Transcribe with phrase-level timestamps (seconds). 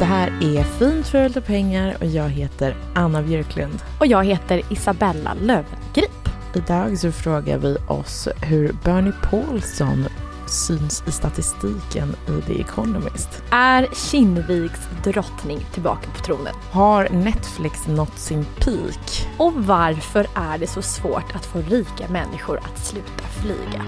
[0.00, 3.82] Det här är Fint för lite pengar och jag heter Anna Björklund.
[3.98, 6.28] Och jag heter Isabella Löwengrip.
[6.54, 10.04] Idag så frågar vi oss hur Bernie Paulsson
[10.46, 13.42] syns i statistiken i The Economist.
[13.50, 16.54] Är Kinneviks drottning tillbaka på tronen?
[16.70, 19.28] Har Netflix nått sin peak?
[19.38, 23.84] Och varför är det så svårt att få rika människor att sluta flyga?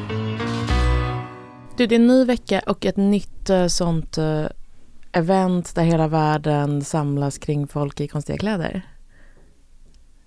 [1.76, 4.46] Du, det är en ny vecka och ett nytt uh, sånt uh,
[5.12, 8.82] event där hela världen samlas kring folk i konstiga kläder.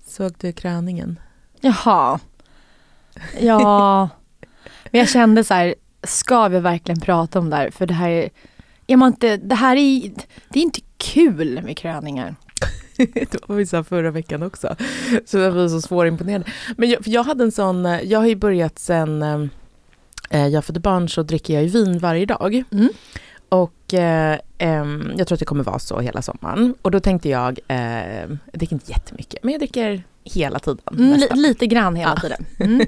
[0.08, 1.20] Såg du kröningen?
[1.62, 2.20] Jaha.
[3.40, 4.10] Ja.
[4.92, 7.70] Men jag kände så här, ska vi verkligen prata om det här?
[7.70, 8.30] För det här är,
[8.88, 10.12] är man inte, det här är,
[10.50, 12.36] det är inte kul med kröningar.
[12.98, 14.76] det var vi sa förra veckan också.
[15.26, 16.48] Så det var så svårimponerande.
[16.78, 19.22] Men jag, jag hade en sån, jag har ju börjat sen
[20.30, 22.64] eh, jag födde barn så dricker jag ju vin varje dag.
[22.72, 22.90] Mm.
[23.50, 24.86] Och eh, eh,
[25.18, 26.76] jag tror att det kommer vara så hela sommaren.
[26.82, 30.82] Och då tänkte jag, eh, jag dricker inte jättemycket, men jag dricker hela tiden.
[30.92, 32.22] Mm, li lite grann hela ja.
[32.22, 32.46] tiden.
[32.60, 32.88] Mm.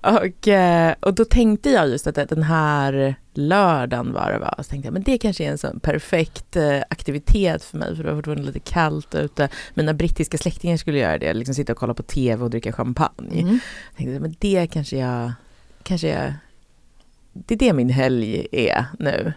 [0.00, 4.64] och, eh, och då tänkte jag just att den här lördagen var det var, så
[4.64, 8.10] tänkte jag men det kanske är en sån perfekt eh, aktivitet för mig, för det
[8.10, 9.48] var fortfarande lite kallt ute.
[9.74, 13.40] Mina brittiska släktingar skulle göra det, liksom sitta och kolla på TV och dricka champagne.
[13.40, 13.58] Mm.
[13.88, 15.32] Jag tänkte men det kanske jag,
[15.82, 16.32] kanske jag,
[17.32, 19.32] det är det min helg är nu.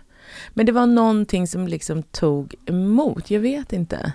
[0.54, 4.14] Men det var någonting som liksom tog emot, jag vet inte.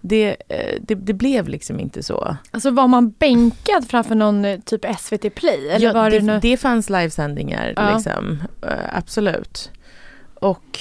[0.00, 0.36] Det,
[0.80, 2.36] det, det, blev liksom inte så.
[2.50, 5.68] Alltså var man bänkad framför någon typ SVT Play?
[5.68, 7.94] Eller ja, var det, det, no det fanns livesändningar, ja.
[7.94, 8.42] liksom.
[8.92, 9.70] absolut.
[10.34, 10.80] Och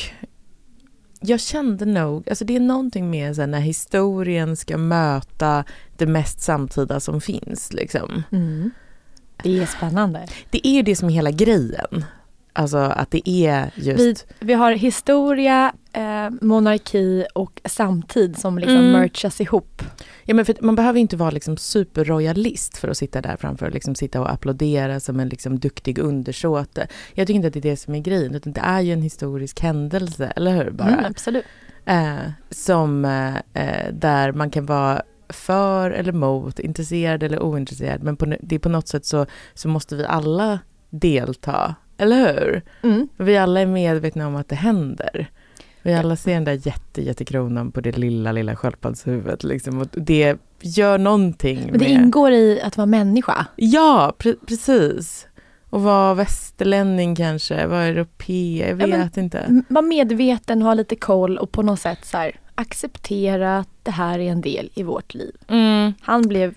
[1.20, 5.64] jag kände nog, alltså det är någonting med så när historien ska möta
[5.98, 7.74] det mest samtida som finns.
[7.74, 8.24] Liksom.
[8.32, 8.72] Mm.
[9.44, 10.28] Det är spännande.
[10.50, 12.06] Det är ju det som är hela grejen.
[12.54, 14.26] Alltså att det är just...
[14.40, 18.92] Vi, vi har historia, eh, monarki och samtid som liksom mm.
[18.92, 19.84] merchas ihop.
[20.24, 23.96] Ja, men man behöver inte vara liksom superroyalist för att sitta där framför och liksom
[23.96, 26.88] sitta och applådera som en liksom duktig undersåte.
[27.14, 29.02] Jag tycker inte att det är det som är grejen, utan det är ju en
[29.02, 30.72] historisk händelse, eller hur?
[30.72, 30.90] Bara.
[30.90, 31.46] Mm, absolut.
[31.86, 38.26] Eh, som eh, där man kan vara för eller mot, intresserad eller ointresserad, men på,
[38.42, 42.62] det är på något sätt så, så måste vi alla delta eller hur?
[42.84, 43.08] Mm.
[43.18, 45.30] Vi alla är medvetna om att det händer.
[45.82, 49.44] Vi alla ser den där jätte, jättekronan på det lilla, lilla sköldpaddshuvudet.
[49.44, 49.80] Liksom.
[49.80, 51.60] Och det gör någonting.
[51.60, 51.92] Men det med...
[51.92, 53.46] ingår i att vara människa?
[53.56, 55.28] Ja, pre precis.
[55.70, 59.64] Och vara västerlänning kanske, vara europé, jag vet ja, inte.
[59.68, 64.20] Vara medveten, ha lite koll och på något sätt så här, acceptera att det här
[64.20, 65.36] är en del i vårt liv.
[65.48, 65.94] Mm.
[66.02, 66.54] Han blev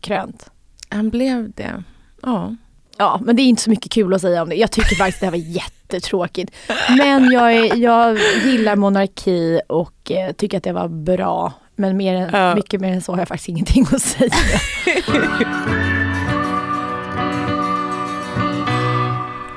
[0.00, 0.50] krönt.
[0.88, 1.82] Han blev det,
[2.22, 2.56] ja.
[2.96, 4.54] Ja, men det är inte så mycket kul att säga om det.
[4.54, 6.54] Jag tycker faktiskt det här var jättetråkigt.
[6.88, 11.52] Men jag, är, jag gillar monarki och eh, tycker att det var bra.
[11.76, 12.54] Men mer än, ja.
[12.54, 14.30] mycket mer än så har jag faktiskt ingenting att säga.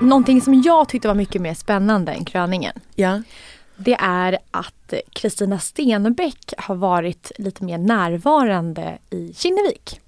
[0.01, 2.73] Någonting som jag tyckte var mycket mer spännande än kröningen.
[2.95, 3.21] Ja.
[3.77, 10.01] Det är att Kristina Stenbeck har varit lite mer närvarande i Kinnevik.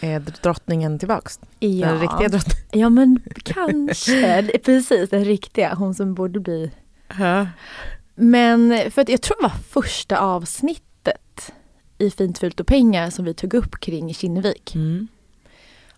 [0.00, 1.40] Är drottningen tillbaks?
[1.58, 1.86] Ja.
[1.86, 2.80] Den riktiga drottningen?
[2.80, 6.70] Ja men kanske, precis den riktiga, hon som borde bli.
[7.18, 7.46] Ja.
[8.14, 11.52] Men för att jag tror det var första avsnittet
[11.98, 14.74] i Fint, fult och pengar som vi tog upp kring Kinnevik.
[14.74, 15.08] Mm.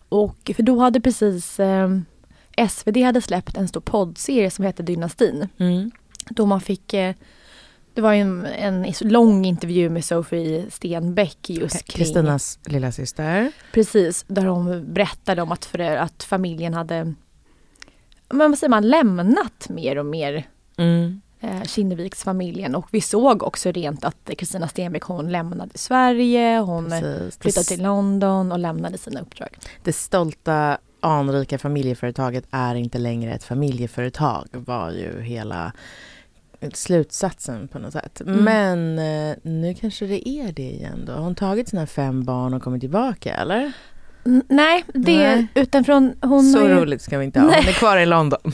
[0.09, 1.89] Och för då hade precis eh,
[2.69, 5.49] SvD hade släppt en stor poddserie som hette Dynastin.
[5.59, 5.91] Mm.
[6.31, 7.15] Då man fick eh,
[7.95, 13.53] det var ju en, en lång intervju med Sofie Stenbeck just kring Kristinas lilla syster.
[13.73, 17.15] Precis, där hon berättade om att, för, att familjen hade
[18.31, 20.47] men vad säger man, lämnat mer och mer
[20.77, 21.21] Mm.
[21.41, 27.39] eh, Kinneviksfamiljen och vi såg också rent att Kristina Stenbeck hon lämnade Sverige, hon Precis.
[27.39, 29.49] flyttade till London och lämnade sina uppdrag.
[29.83, 35.73] det stolta anrika familjeföretaget är inte längre ett familjeföretag var ju hela
[36.75, 38.21] slutsatsen på något sätt.
[38.21, 38.45] Mm.
[38.45, 38.99] Men
[39.31, 41.13] eh, nu kanske det är det igen då.
[41.13, 43.73] Har hon tagit sina fem barn och kommit tillbaka eller?
[44.27, 45.47] N- nej, det Nej.
[45.55, 47.47] utan från hon Så ju- roligt ska vi inte ha.
[47.47, 47.69] Hon Nej.
[47.69, 48.41] är kvar i London.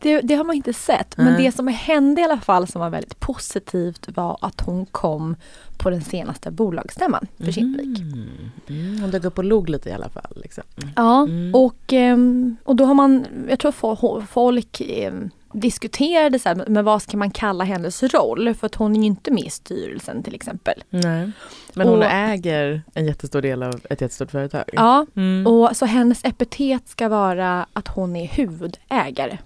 [0.00, 1.16] Det, det har man inte sett.
[1.16, 1.44] Men Nej.
[1.44, 5.36] det som hände i alla fall som var väldigt positivt var att hon kom
[5.78, 7.98] på den senaste bolagsstämman för Kinnevik.
[7.98, 8.28] Mm.
[8.68, 9.00] Mm.
[9.00, 10.32] Hon dök upp och log lite i alla fall.
[10.42, 10.64] Liksom.
[10.76, 10.90] Mm.
[10.96, 11.54] Ja, Mm.
[11.54, 15.30] och, ehm, och då har man, jag tror fo- folk ehm,
[15.60, 18.54] diskuterade så här, men vad ska man kalla hennes roll?
[18.54, 20.84] För att hon är ju inte med i styrelsen till exempel.
[20.90, 21.30] Nej.
[21.74, 24.64] Men hon Och- äger en jättestor del av ett jättestort företag.
[24.72, 25.46] Ja, Mm.
[25.46, 29.38] och så hennes epitet ska vara att hon är huvudägare.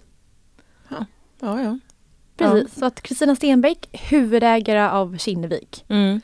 [0.88, 1.06] ja,
[1.40, 1.78] ja.
[2.36, 5.84] Precis, så att Kristina Stenbeck, huvudägare av Kinnevik.
[5.88, 6.20] Mm.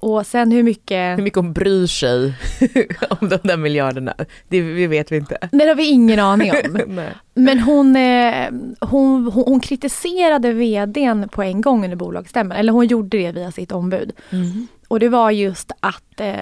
[0.00, 1.18] Och sen hur mycket...
[1.18, 2.34] Hur mycket hon bryr sig
[3.20, 4.14] om de där miljarderna,
[4.48, 5.48] det, det vet vi inte.
[5.52, 6.80] Det har vi ingen aning om.
[6.94, 7.12] Nej.
[7.34, 8.50] Men hon, eh,
[8.80, 13.50] hon, hon, hon kritiserade vdn på en gång under bolagsstämman, eller hon gjorde det via
[13.52, 14.12] sitt ombud.
[14.30, 14.66] Mm.
[14.88, 16.36] Och det var just att eh,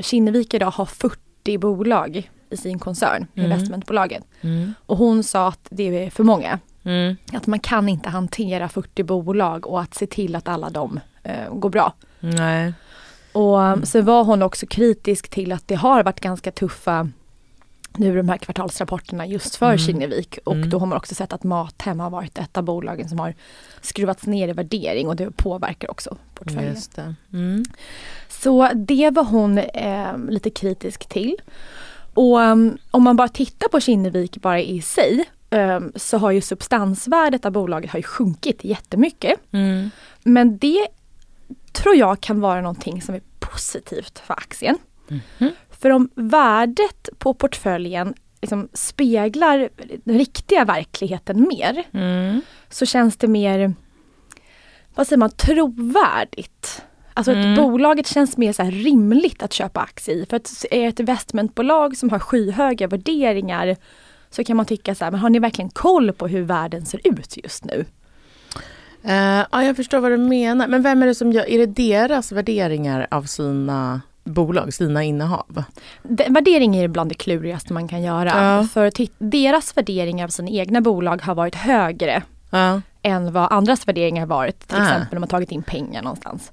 [0.00, 3.52] Kinnevik idag har 40 bolag i sin koncern, Mm.
[3.52, 4.22] investmentbolagen.
[4.40, 4.74] Mm.
[4.86, 6.58] Och hon sa att det är för många.
[6.84, 7.16] Mm.
[7.32, 11.54] Att man kan inte hantera 40 bolag och att se till att alla de eh,
[11.54, 11.92] går bra.
[12.20, 12.72] Nej.
[13.32, 13.86] Och mm.
[13.86, 17.08] så var hon också kritisk till att det har varit ganska tuffa
[17.96, 19.78] nu de här kvartalsrapporterna just för Mm.
[19.78, 20.70] Kinnevik och Mm.
[20.70, 23.34] då har man också sett att Mathem har varit ett av bolagen som har
[23.80, 26.74] skruvats ner i värdering och det påverkar också portföljen.
[26.74, 27.14] Just det.
[27.32, 27.64] Mm.
[28.28, 31.36] Så det var hon eh, lite kritisk till.
[32.14, 36.40] Och um, om man bara tittar på Kinnevik bara i sig um, så har ju
[36.40, 39.40] substansvärdet av bolaget har ju sjunkit jättemycket.
[39.52, 39.90] Mm.
[40.22, 40.86] Men det
[41.72, 44.78] tror jag kan vara någonting som är positivt för aktien.
[45.08, 45.50] Mhm.
[45.70, 49.68] För om värdet på portföljen liksom speglar
[50.04, 52.40] den riktiga verkligheten mer Mm.
[52.70, 53.74] så känns det mer,
[54.94, 56.82] vad säger man, trovärdigt.
[57.14, 57.52] Alltså Mm.
[57.52, 60.26] att bolaget känns mer så rimligt att köpa aktier i.
[60.26, 63.76] För att är ett investmentbolag som har skyhöga värderingar
[64.30, 67.00] så kan man tycka så här, men har ni verkligen koll på hur världen ser
[67.04, 67.84] ut just nu?
[69.04, 70.66] Eh, ja, jag förstår vad du menar.
[70.68, 75.62] Men vem är det som gör, är det deras värderingar av sina bolag, sina innehav?
[76.02, 78.28] De, värdering är bland det klurigaste man kan göra.
[78.58, 78.64] Ja.
[78.72, 84.20] För deras värderingar av sina egna bolag har varit högre Ja, än vad andras värderingar
[84.20, 84.68] har varit.
[84.68, 84.82] Till Ah.
[84.82, 86.50] exempel om man tagit in pengar någonstans.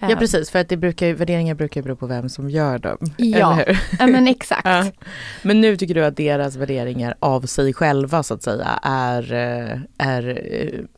[0.00, 0.16] Ja.
[0.16, 2.98] Precis, för att det brukar, värderingar brukar ju bero på vem som gör dem.
[3.16, 3.60] Ja.
[3.60, 4.12] Eller hur?
[4.12, 4.62] Men exakt.
[4.66, 4.84] Ja.
[5.42, 9.78] Men nu tycker du att deras värderingar av sig själva så att säga är, eh,
[9.98, 10.28] är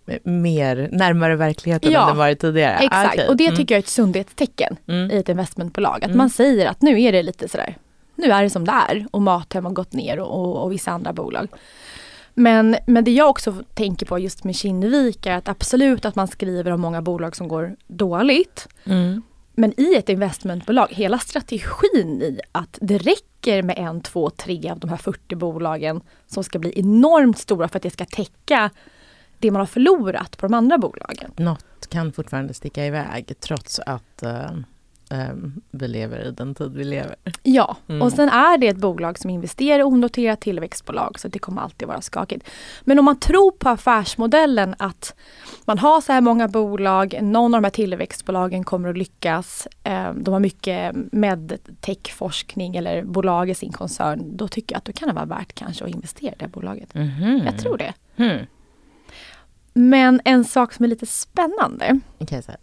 [0.07, 2.01] eh, mer närmare verkligheten Ja.
[2.03, 2.77] än den varit tidigare?
[2.79, 3.29] Exakt, Okej.
[3.29, 3.57] och det Mm.
[3.57, 5.11] tycker jag är ett sundhetstecken Mm.
[5.11, 5.97] i ett investmentbolag.
[5.97, 6.19] Att Mm.
[6.19, 7.77] man säger att nu är det lite sådär,
[8.15, 10.91] nu är det som det är och Mathem har gått ner och, och, och vissa
[10.91, 11.49] andra bolag.
[12.39, 16.29] Men, men det jag också tänker på just med Kinnevik är att absolut att man
[16.29, 18.69] skriver om många bolag som går dåligt.
[18.85, 19.23] Mm.
[19.55, 24.79] Men i ett investmentbolag, hela strategin i att det räcker med en, två, tre av
[24.79, 28.71] de här 40 bolagen som ska bli enormt stora för att det ska täcka
[29.39, 31.33] det man har förlorat på de andra bolagen.
[31.37, 34.51] Något kan fortfarande sticka iväg trots att eh,
[35.11, 35.29] eh,
[35.71, 37.17] vi lever i den tid vi lever.
[37.43, 38.03] Ja, Mm.
[38.03, 41.89] och sen är det ett bolag som investerar i onoterat tillväxtbolag så det kommer alltid
[41.89, 42.49] vara skakigt.
[42.83, 45.15] Men om man tror på affärsmodellen att
[45.65, 50.13] man har så här många bolag, någon av de här tillväxtbolagen kommer att lyckas, eh,
[50.15, 55.09] de har mycket medtech-forskning eller bolag i sin koncern, då tycker jag att då kan
[55.09, 56.95] det vara värt kanske att investera i det bolaget.
[56.95, 57.43] Mhm.
[57.45, 57.95] Jag tror det.
[58.17, 58.47] Mm.
[59.73, 62.01] Men en sak som är lite spännande
[62.49, 62.57] här.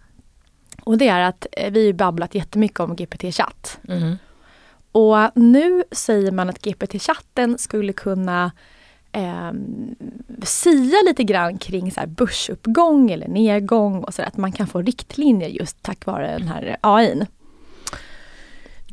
[0.86, 3.78] Och det är att eh, vi har babblat jättemycket om GPT-chatt.
[3.82, 4.18] Mhm.
[4.92, 8.52] Och nu säger man att GPT-chatten skulle kunna
[9.12, 9.52] eh,
[10.44, 14.68] sia lite grann kring så här börsuppgång eller nedgång och så där, att man kan
[14.68, 17.26] få riktlinjer just tack vare den här AIn.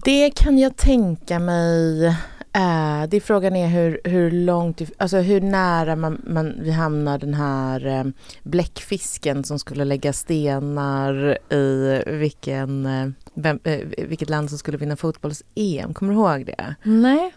[0.05, 2.17] Det kan jag tänka mig.
[2.57, 7.19] Uh, det är frågan är hur, hur långt, alltså hur nära man, man, vi hamnar
[7.19, 13.59] den här uh, bläckfisken som skulle lägga stenar i vilken, uh, vem,
[13.99, 15.95] vilket land som skulle vinna fotbolls-EM.
[15.95, 16.75] Kommer du ihåg det?
[16.83, 17.33] Nej.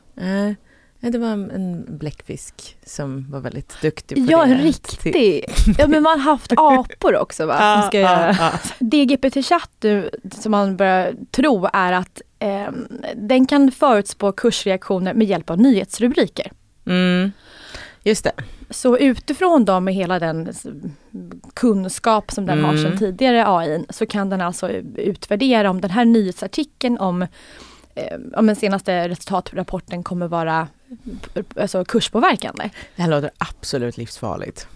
[1.00, 4.52] Det var en bläckfisk som var väldigt duktig på ja, det.
[4.52, 5.46] Ja, riktig.
[5.78, 7.82] Ja, men man har haft apor också va?
[7.82, 8.28] Som ska göra.
[8.28, 8.52] Ja, ja.
[8.80, 9.86] DGPT-chatt
[10.32, 12.68] som man börjar tro är att eh,
[13.16, 16.52] den kan förutspå kursreaktioner med hjälp av nyhetsrubriker.
[16.86, 17.32] Mm.
[18.04, 18.32] Just det.
[18.70, 20.54] Så utifrån då med hela den
[21.54, 22.70] kunskap som den mm.
[22.70, 27.28] har sedan tidigare AI så kan den alltså utvärdera om den här nyhetsartikeln om
[27.96, 30.68] eh, om den senaste resultatrapporten kommer vara
[31.56, 32.70] alltså, kurspåverkande.
[32.96, 34.68] Det här låter absolut livsfarligt.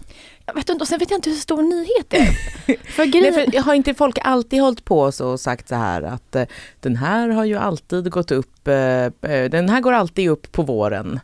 [0.46, 2.90] Jag vet inte, och sen vet jag inte hur stor nyhet det är.
[2.92, 3.34] för grejen...
[3.34, 6.44] Nej, för har inte folk alltid hållit på så och sagt så här att eh,
[6.80, 9.08] den här har ju alltid gått upp, eh
[9.50, 11.20] den här går alltid upp på våren.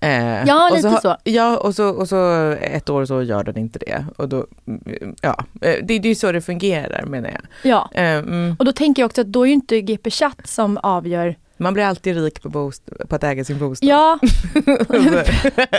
[0.00, 3.58] Eh, ja, lite så, så, Ja, och så, och så ett år så gör den
[3.58, 4.04] inte det.
[4.16, 7.40] Och då, mm, ja, eh, det, det är ju så det fungerar menar jag.
[7.62, 8.56] Ja, eh, mm.
[8.58, 11.74] och då tänker jag också att då är ju inte GP Chatt som avgör man
[11.74, 13.88] blir alltid rik på, bost- på att äga sin bostad.
[13.88, 14.18] Ja.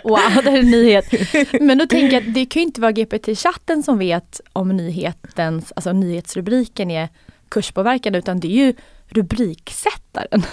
[0.03, 1.05] wow, det är en nyhet.
[1.61, 5.73] Men då tänker jag att det kan ju inte vara GPT-chatten som vet om nyhetens,
[5.75, 7.09] alltså nyhetsrubriken är
[7.49, 8.73] kurspåverkande utan det är ju
[9.07, 10.43] rubriksättaren.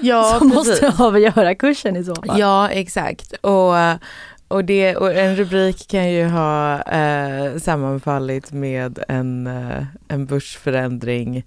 [0.00, 0.82] Ja, som precis.
[0.82, 2.38] måste avgöra kursen i så fall.
[2.38, 3.32] Ja, exakt.
[3.40, 3.74] Och,
[4.48, 11.44] och, det, och en rubrik kan ju ha eh, sammanfallit med en, eh, en börsförändring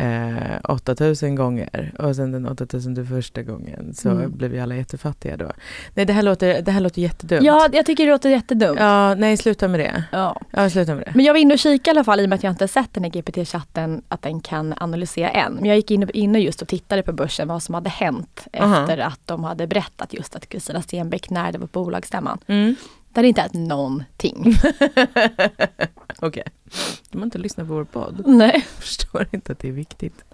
[0.00, 4.36] eh, 8000 gånger och sen den 8000 första gången så mm.
[4.36, 5.52] blev vi alla jättefattiga då.
[5.94, 7.42] Nej det här låter, det här låter jättedumt.
[7.42, 8.80] Ja jag tycker det låter jättedumt.
[8.80, 10.04] Ja nej sluta med det.
[10.12, 10.40] Ja.
[10.50, 11.12] ja sluta med det.
[11.14, 12.68] Men jag var inne och kika i alla fall i och med att jag inte
[12.68, 15.54] sett den här GPT-chatten att den kan analysera än.
[15.54, 18.46] Men jag gick in, in och just och tittade på börsen vad som hade hänt
[18.52, 18.82] uh-huh.
[18.82, 22.38] efter att de hade berättat just att Kristina Stenbeck när det var bolagsstämman.
[22.46, 22.76] Mm.
[23.12, 24.54] Det hade inte hänt någonting.
[26.18, 26.28] Okej.
[26.28, 26.44] Okay.
[27.10, 28.22] De har inte lyssnat på vår podd.
[28.26, 28.52] Nej.
[28.54, 30.24] Jag förstår inte att det är viktigt.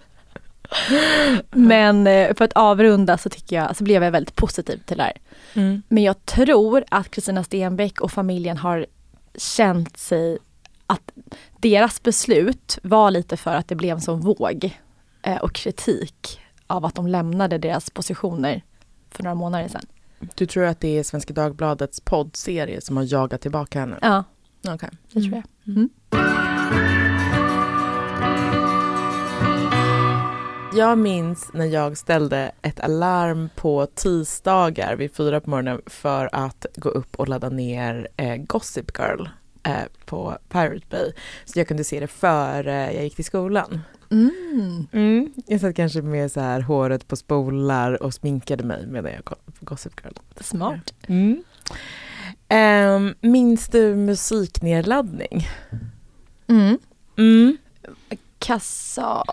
[1.51, 5.03] Men eh, för att avrunda så tycker jag, så blev jag väldigt positiv till det
[5.03, 5.17] här.
[5.53, 5.81] Mm.
[5.87, 8.85] Men jag tror att Kristina Stenbeck och familjen har
[9.35, 10.37] känt sig
[10.87, 11.11] att
[11.59, 14.77] deras beslut var lite för att det blev en sån våg
[15.21, 18.61] eh, och kritik av att de lämnade deras positioner
[19.11, 19.85] för några månader sedan.
[20.35, 23.97] Du tror att det är Svenska Dagbladets poddserie som har jagat tillbaka henne?
[24.01, 24.23] Ja,
[24.73, 24.89] okay.
[25.11, 25.43] det tror jag.
[25.67, 25.77] Mm.
[25.77, 25.89] mm.
[30.73, 36.65] Jag minns när jag ställde ett alarm på tisdagar vid fyra på morgonen för att
[36.75, 39.27] gå upp och ladda ner eh, Gossip Girl
[39.63, 39.73] eh,
[40.05, 41.13] på Pirate Bay.
[41.45, 43.81] Så jag kunde se det före jag gick till skolan.
[44.11, 44.87] Mm.
[44.91, 45.33] Mm.
[45.47, 49.51] Jag satt kanske med så här håret på spolar och sminkade mig medan jag kollade
[49.59, 50.13] på Gossip Girl.
[50.41, 50.93] Smart.
[51.07, 51.43] Mm.
[52.49, 55.47] Um, minns du musiknedladdning?
[56.47, 56.77] Mm.
[57.17, 57.57] Mm.
[58.39, 59.23] Kassa.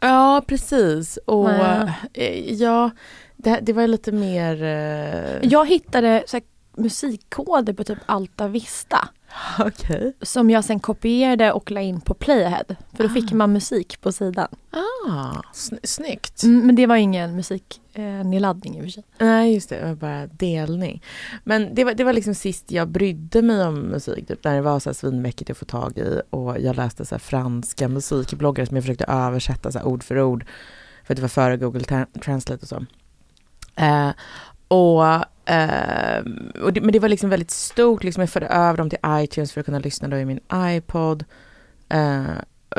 [0.00, 1.16] Ja, precis.
[1.16, 2.90] Och eh, ja,
[3.36, 4.62] det, det, var lite mer...
[4.62, 5.48] Uh...
[5.52, 6.44] Jag hittade så här,
[6.76, 9.08] musikkoder på typ Alta Vista.
[9.66, 10.12] Okay.
[10.22, 12.64] Som jag sen kopierade och la in på Playhead.
[12.96, 13.14] För då ah.
[13.14, 14.48] fick man musik på sidan.
[15.10, 16.42] Ah, sn snyggt.
[16.42, 19.04] Mm, men det var ingen musiknedladdning eh, i och för sig.
[19.18, 21.02] Nej just det, det var bara delning.
[21.44, 24.28] Men det var, det var liksom sist jag brydde mig om musik.
[24.28, 26.20] Typ, när det var så här svinmäckigt att få tag i.
[26.30, 30.46] Och jag läste så franska musikbloggar som jag försökte översätta så ord för ord.
[31.04, 32.84] För det var före Google Translate och så.
[33.76, 34.10] Eh,
[34.68, 35.04] och
[35.50, 36.24] Uh,
[36.72, 39.60] det, men det var liksom väldigt stort, liksom jag förde över dem till iTunes för
[39.60, 41.24] att kunna lyssna då i min iPod.
[41.94, 42.30] Uh,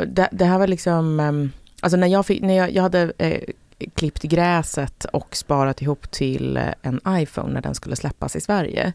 [0.06, 3.54] det, det, här var liksom, um, alltså när jag, fick, när jag, jag hade uh,
[3.94, 8.92] klippt gräset och sparat ihop till en iPhone när den skulle släppas i Sverige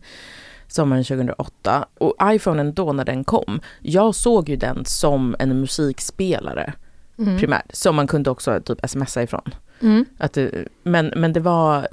[0.72, 1.86] sommaren 2008.
[1.98, 6.74] Och iPhonen då när den kom, jag såg ju den som en musikspelare
[7.18, 7.38] mm.
[7.38, 9.54] primärt, som man kunde också typ smsa ifrån.
[9.82, 10.06] Mm.
[10.18, 10.38] Att
[10.84, 11.88] men, men det var,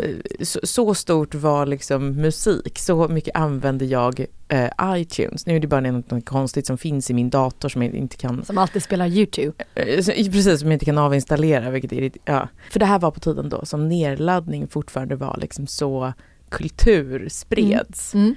[0.45, 5.47] så, så, stort var liksom musik, så mycket använde jag eh, iTunes.
[5.47, 8.45] Nu är det bara något konstigt som finns i min dator som jag inte kan...
[8.45, 9.65] Som alltid spelar YouTube.
[9.75, 12.49] Eh, precis, som jag inte kan avinstallera, vilket är ja.
[12.71, 16.13] För det här var på tiden då som nedladdning fortfarande var liksom så
[16.49, 18.15] kultur spreds.
[18.15, 18.27] Mm.
[18.27, 18.37] Mm.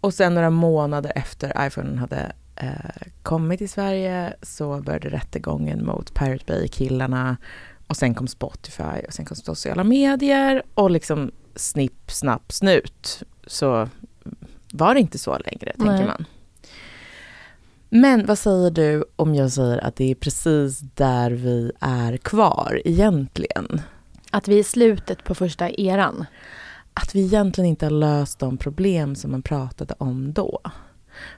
[0.00, 6.14] Och sen några månader efter iPhone hade eh, kommit till Sverige så började rättegången mot
[6.14, 7.36] Pirate Bay-killarna
[7.90, 13.88] och sen kom Spotify och sen kom sociala medier och liksom snipp, snapp, snut så
[14.72, 16.24] var det inte så längre, tänker man.
[17.88, 22.82] Men vad säger du om jag säger att det är precis där vi är kvar
[22.84, 23.80] egentligen?
[24.30, 26.24] Att vi är slutet på första eran.
[26.94, 30.60] Att vi egentligen inte har löst de problem som man pratade om då.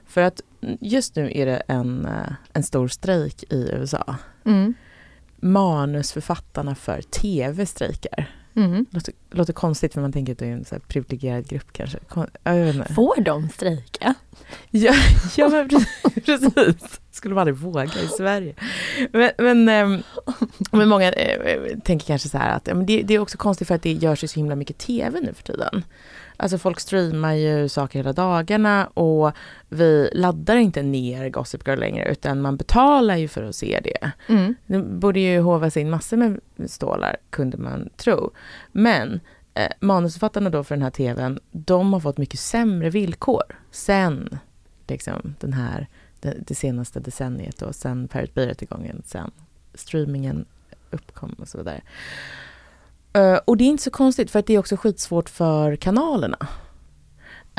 [0.05, 0.41] För att
[0.79, 4.15] just nu är det en, eh, en stor strejk i USA.
[4.45, 4.73] Mm.
[5.43, 8.29] Manusförfattarna för tv strejkar.
[8.55, 8.85] Mm.
[8.89, 11.99] Låter, låter konstigt för man tänker att det är en så privilegierad grupp kanske.
[11.99, 12.27] Kon.
[12.95, 14.13] Får de strejka?
[14.71, 14.93] Ja,
[15.37, 15.69] ja men
[16.25, 17.01] precis.
[17.11, 18.55] Skulle man aldrig våga i Sverige.
[19.11, 20.03] Men, men, ähm,
[20.71, 23.81] men många äh, tänker kanske så här att det, det, är också konstigt för att
[23.81, 25.83] det görs så himla mycket tv nu för tiden.
[26.43, 29.31] Alltså folk streamar ju saker hela dagarna och
[29.69, 34.11] vi laddar inte ner Gossip Girl längre utan man betalar ju för att se det.
[34.27, 34.55] Mm.
[34.65, 36.39] Det borde ju hovas in massor med
[36.71, 38.31] stålar kunde man tro.
[38.71, 39.19] Men
[39.53, 44.37] eh, manusförfattarna då för den här tvn, de har fått mycket sämre villkor sen
[44.87, 45.87] liksom den här,
[46.19, 49.31] det, det senaste decenniet och sen Pirate Bay-rättegången, sen
[49.73, 50.45] streamingen
[50.91, 51.81] uppkom och så vidare.
[53.17, 56.37] Uh, och det är inte så konstigt för att det är också skitsvårt för kanalerna.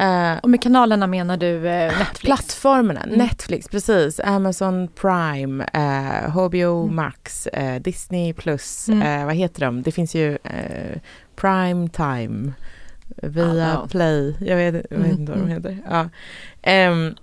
[0.01, 2.21] Uh, och med kanalerna menar du uh, Netflix?
[2.21, 3.19] Plattformarna, mm.
[3.19, 4.21] Netflix, precis.
[4.21, 6.97] Amazon Prime, uh, HBO mm.
[6.97, 7.49] Max,
[7.81, 9.27] Disney plus, mm.
[9.27, 9.83] vad heter de?
[9.83, 10.39] Det finns ju
[11.37, 12.53] Prime Time,
[13.23, 15.79] via Play, jag vet, jag vet inte vad de mm, heter.
[15.91, 16.09] Ja.
[16.91, 17.15] Um,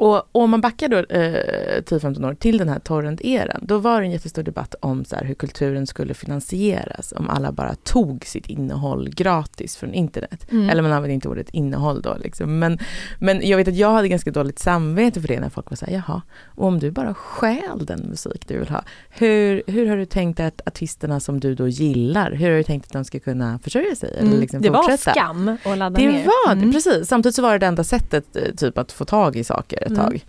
[0.00, 4.06] och om man backar då eh, 10-15 år till den här torrent-eran, då var det
[4.06, 8.46] en jättestor debatt om så här, hur kulturen skulle finansieras om alla bara tog sitt
[8.46, 10.46] innehåll gratis från internet.
[10.50, 10.70] Mm.
[10.70, 12.16] Eller man använde inte ordet innehåll då.
[12.20, 12.58] Liksom.
[12.58, 12.78] Men,
[13.18, 15.86] men jag vet att jag hade ganska dåligt samvete för det när folk var så
[15.86, 19.96] här, jaha, och om du bara stjäl den musik du vill ha, hur, hur har
[19.96, 23.20] du tänkt att artisterna som du då gillar, hur har du tänkt att de ska
[23.20, 24.10] kunna försörja sig?
[24.10, 24.40] Eller mm.
[24.40, 25.10] liksom det fortsätta?
[25.10, 26.18] var skam att ladda det ner.
[26.18, 26.72] Det var det, mm.
[26.72, 27.08] precis.
[27.08, 29.96] Samtidigt så var det det enda sättet eh, typ att få tag i saker ett
[29.96, 30.24] tag.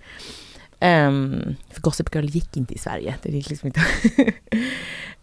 [0.83, 3.15] Um, för Gossip Girl gick inte i Sverige.
[3.21, 3.81] Det gick liksom inte.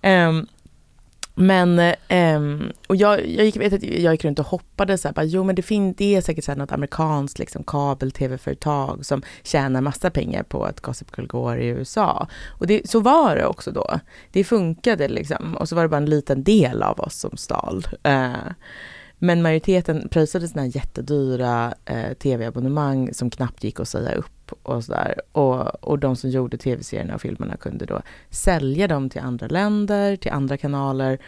[0.03, 0.47] um,
[1.35, 1.95] men,
[2.37, 5.25] um, och jag, jag, gick, vet att jag gick runt och hoppades så här, bara,
[5.25, 9.81] jo men det, fin, det är säkert så här något amerikanskt liksom, kabel-tv-företag som tjänar
[9.81, 12.29] massa pengar på att Gossip Girl går i USA.
[12.49, 14.01] Och det, så var det också då.
[14.33, 17.87] Det funkade liksom, och så var det bara en liten del av oss som stal.
[18.09, 18.53] Uh,
[19.19, 25.21] men majoriteten pröjsade sina jättedyra eh, tv-abonnemang som knappt gick att säga upp och sådär.
[25.33, 30.17] Och, och de som gjorde tv-serierna och filmerna kunde då sälja dem till andra länder,
[30.17, 31.19] till andra kanaler.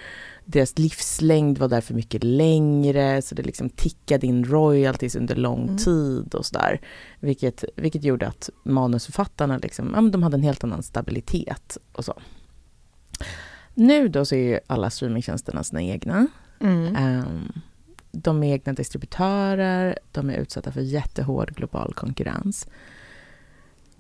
[0.45, 5.77] Deras livslängd var därför mycket längre, så det liksom tickade in royalties under lång mm.
[5.77, 6.81] tid och sådär.
[7.21, 12.15] Vilket, vilket gjorde att manusförfattarna liksom, ja, de hade en helt annan stabilitet och så.
[13.75, 16.27] Nu då så är alla streamingtjänsterna sina egna.
[16.61, 16.97] Mm.
[16.97, 17.53] Um,
[18.13, 22.67] de är egna distributörer, de är utsatta för jättehård global konkurrens.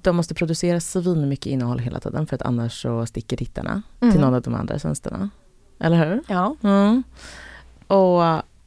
[0.02, 4.12] De måste producera svin mycket innehåll hela tiden för att annars så sticker tittarna mm.
[4.12, 5.30] till någon av de andra tjänsterna.
[5.80, 6.22] Eller hur?
[6.28, 6.56] Ja.
[6.62, 7.02] Mm.
[7.86, 8.22] Och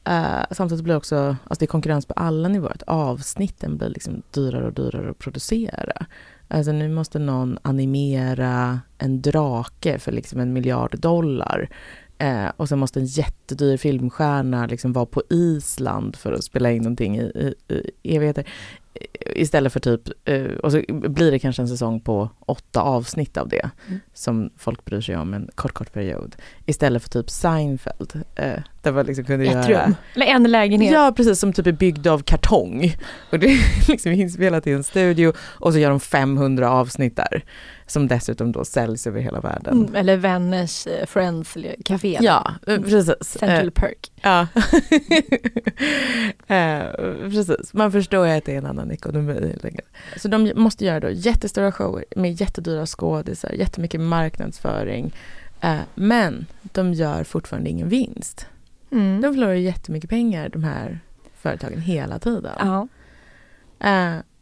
[0.08, 2.76] uh, samtidigt blir det också, alltså det är konkurrens på alla nivåer.
[2.86, 6.06] Avsnitten blir liksom dyrare och dyrare att producera.
[6.48, 11.68] Alltså nu måste någon animera en drake för liksom en miljard dollar.
[12.18, 16.82] Eh, och sen måste en jättedyr filmstjärna liksom vara på Island för att spela in
[16.82, 17.54] någonting i, i,
[18.02, 18.48] i evigheter.
[19.34, 23.48] Istället för typ, eh, och så blir det kanske en säsong på åtta avsnitt av
[23.48, 24.00] det mm.
[24.14, 26.36] som folk bryr sig om en kort, kort period.
[26.66, 28.22] Istället för typ Seinfeld.
[28.34, 29.86] Eh, där man liksom kunde Ett göra...
[29.86, 30.92] rum, eller en lägenhet.
[30.92, 32.94] Ja, precis, som typ är byggd av kartong.
[33.30, 37.44] Och det är liksom inspelat i en studio och så gör de 500 avsnitt där.
[37.86, 39.78] Som dessutom då säljs över hela världen.
[39.78, 42.18] Mm, eller Vänners, eh, Friends, Café.
[42.20, 43.10] Ja, eh, precis.
[43.20, 44.12] Central Perk.
[44.22, 44.46] Ja.
[47.30, 49.58] precis, man förstår ju att det är en annan ekonomi.
[50.16, 55.14] Så de måste göra då jättestora shower med jättedyra skådisar, jättemycket marknadsföring.
[55.94, 58.46] Men de gör fortfarande ingen vinst.
[58.90, 59.20] Mm.
[59.20, 61.00] De förlorar jättemycket pengar, de här
[61.34, 62.52] företagen, hela tiden.
[62.58, 62.88] Ja.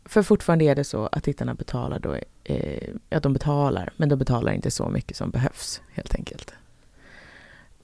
[0.05, 4.17] För fortfarande är det så att tittarna betalar då, eh, ja de betalar, men de
[4.17, 6.55] betalar inte så mycket som behövs helt enkelt.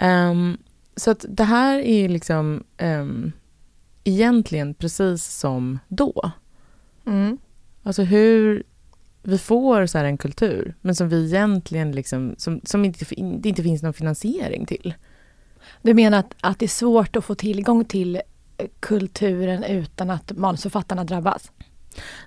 [0.01, 0.59] Um,
[0.97, 3.33] så att det här är liksom um,
[4.05, 6.31] egentligen precis som då.
[7.07, 7.39] Mm.
[7.83, 8.63] Alltså hur
[9.23, 13.63] vi får så en kultur, men som vi egentligen liksom, som, som inte, det inte
[13.63, 14.95] finns någon finansiering till.
[15.83, 18.21] Du menar att, att det är svårt att få tillgång till
[18.81, 21.53] kulturen utan att manusförfattarna drabbas?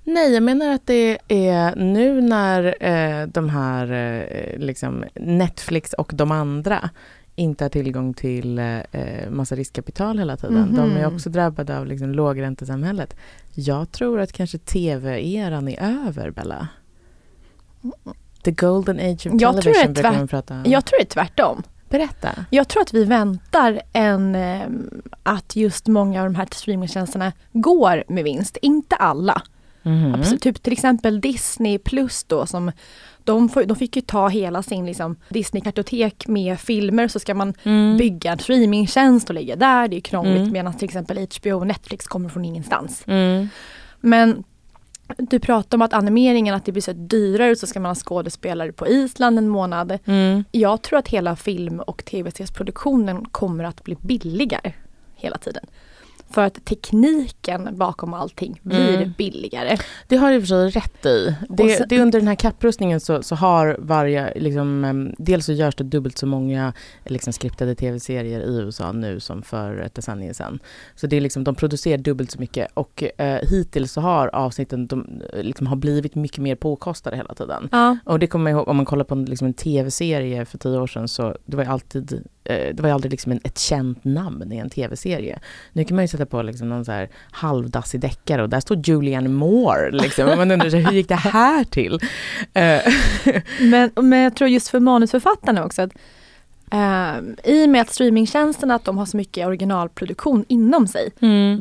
[0.04, 6.12] Nej, jag menar att det är nu när eh, de här eh, liksom Netflix och
[6.16, 6.90] de andra
[7.36, 10.62] inte har tillgång till eh, massa riskkapital hela tiden.
[10.62, 10.76] Mhm.
[10.76, 13.16] De är också drabbade av liksom, lågräntesamhället.
[13.54, 16.68] Jag tror att kanske tv-eran är över, Bella.
[18.44, 20.64] The golden age of Jag tror television brukar tvärt- man prata om.
[20.66, 21.64] Jag tror det är tvärtom.
[21.90, 22.46] Berätta.
[22.50, 24.62] Jag tror att vi väntar en, eh,
[25.24, 28.58] att just många av de här streamingtjänsterna går med vinst.
[28.62, 29.42] Inte alla.
[29.84, 30.16] Mhm.
[30.16, 30.42] Absolut.
[30.42, 32.72] Typ till exempel Disney plus då som
[33.24, 37.54] de, får, de fick ju ta hela sin liksom, Disney-kartotek med filmer så ska man
[37.64, 37.98] Mm.
[37.98, 39.88] bygga en streamingtjänst och lägga där.
[39.88, 40.52] Det är krångligt Mm.
[40.54, 43.04] medan till exempel HBO och Netflix kommer från ingenstans.
[43.08, 43.48] Mm.
[44.00, 44.44] Men
[45.18, 48.72] du pratar om att animeringen, att det blir så dyrare så ska man ha skådespelare
[48.72, 49.98] på Island en månad.
[50.06, 50.44] Mm.
[50.52, 54.74] Jag tror att hela film och tv-seriesproduktionen kommer att bli billigare
[55.16, 55.66] hela tiden.
[56.34, 59.14] För att tekniken bakom allting blir Mm.
[59.18, 59.78] billigare.
[60.08, 61.36] Det har du i och för sig rätt i.
[61.50, 65.76] Det, sen- det under den här kapprustningen så, så har varje, liksom, dels så görs
[65.76, 66.74] det dubbelt så många
[67.06, 70.60] liksom, skriptade tv-serier i USA nu som för ett decennium sedan.
[70.96, 74.88] Så det är liksom, de producerar dubbelt så mycket och eh, hittills så har avsnitten
[74.88, 77.70] de, eh, liksom, har blivit mycket mer påkostade hela tiden.
[77.72, 77.98] Ja.
[78.06, 80.78] Och det kommer jag ihåg om man kollar på en, liksom en tv-serie för tio
[80.80, 82.14] år sedan så det var ju alltid
[82.44, 85.40] eh, det var ju aldrig liksom en, ett känt namn i en tv-serie.
[85.74, 88.78] Nu kan man ju sätta på liksom någon så här halvdassig deckare och där står
[88.84, 89.92] Julianne Moore.
[89.92, 90.26] Liksom.
[90.26, 92.00] Man undrar hur gick det här till?
[92.54, 92.82] Eh,
[93.60, 95.92] Men, men jag tror just för manusförfattarna också att
[96.72, 97.18] eh,
[97.54, 101.10] i och med att streamingtjänsterna att de har så mycket originalproduktion inom sig,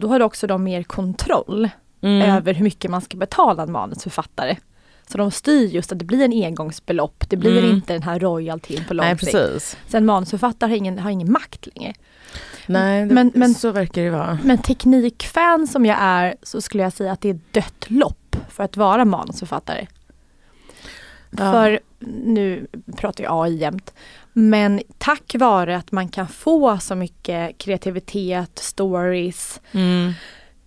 [0.01, 1.69] då har också de mer kontroll
[2.03, 2.37] Mm.
[2.37, 4.57] över hur mycket man ska betala en manusförfattare.
[5.13, 7.71] Så de styr just att det blir en engångsbelopp, det blir Mm.
[7.71, 9.33] inte den här royaltyn på lång Nej, sikt.
[9.33, 9.77] precis.
[9.89, 11.93] Sen manusförfattare har ingen, har ingen makt längre.
[12.67, 14.39] Nej, det, Men- men- så verkar det vara.
[14.45, 18.65] Men teknikfan som jag är så skulle jag säga att det är dött lopp för
[18.65, 19.87] att vara manusförfattare.
[21.31, 21.53] Ja.
[21.53, 21.81] För
[22.25, 23.95] nu pratar jag AI jämt.
[24.33, 30.13] Men tack vare att man kan få så mycket kreativitet, stories, Mm.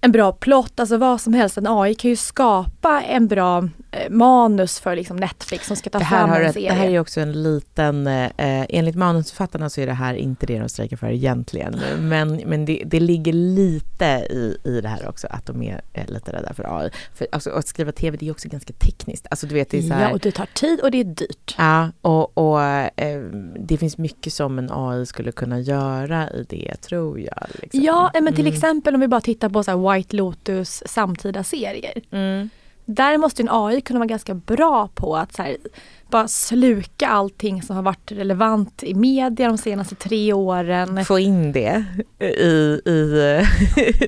[0.02, 1.58] en bra plott, alltså vad som helst.
[1.58, 3.70] En AI kan ju skapa en bra
[4.10, 6.70] manus för liksom Netflix som ska ta fram en ett, serie.
[6.70, 8.32] det här är också en liten, eh,
[8.70, 11.80] enligt manusförfattarna så är det här inte det de strejkar för egentligen.
[12.00, 16.08] Men, men det, det ligger lite i, i det här också, att de är eh,
[16.08, 16.90] lite rädda för AI.
[17.14, 19.28] För alltså, att skriva tv det är också ganska tekniskt.
[19.32, 21.04] Alltså du vet det är så här, Ja, och det tar tid och det är
[21.04, 21.56] dyrt.
[21.58, 23.22] Ja, och, och eh,
[23.60, 27.44] det finns mycket som en AI skulle kunna göra i det, tror jag.
[27.62, 27.82] Liksom.
[27.84, 28.54] Ja, eh, men till Mm.
[28.54, 32.02] exempel om vi bara tittar på så White Lotus samtida serier.
[32.12, 32.50] Mm.
[32.86, 35.58] Där måste en AI kunna vara ganska bra på att så här,
[36.14, 41.06] bara sluka allting som har varit relevant i media de senaste tre åren.
[41.06, 41.86] Få in det
[42.20, 42.26] i...
[42.86, 43.46] i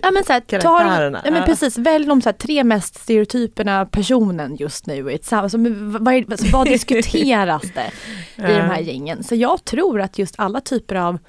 [0.01, 1.21] Ja men, så här, ta, Karaktärerna.
[1.25, 5.25] ja, men precis, välj de så här, tre mest stereotyperna personen just nu i ett
[5.25, 5.49] samhälle.
[5.49, 7.91] Så, men vad, alltså, vad diskuteras det
[8.35, 9.23] i de här gängen?
[9.23, 11.19] Så jag tror att just alla typer av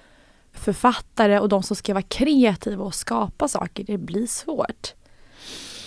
[0.52, 4.94] författare och de som ska vara kreativa och skapa saker, det blir svårt.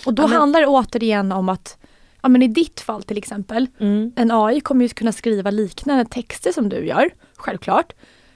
[0.09, 1.77] Och då Ja, men- handlar det återigen om att,
[2.21, 4.11] ja men i ditt fall till exempel, Mm.
[4.15, 7.93] en AI kommer ju kunna skriva liknande texter som du gör, självklart.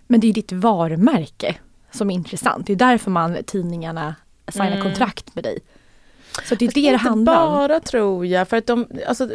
[0.08, 1.56] Men det är ditt varumärke
[1.92, 2.68] som är intressant.
[2.68, 4.16] Det är därför man tidningarna
[4.52, 4.82] signar Mm.
[4.84, 5.60] kontrakt med dig.
[6.44, 7.54] Så det är Fast det det inte handlar om.
[7.54, 9.30] bara tror jag, för att de, alltså,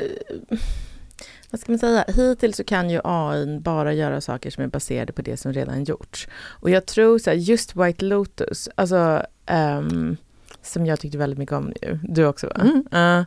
[1.50, 5.12] vad ska man säga, hittills så kan ju AI bara göra saker som är baserade
[5.12, 6.28] på det som redan gjorts.
[6.44, 10.16] Och jag tror så här, just White Lotus, alltså ehm,
[10.62, 12.60] som jag tyckte väldigt mycket om ju, du också va?
[12.60, 12.84] Mm.
[12.90, 13.18] Ja.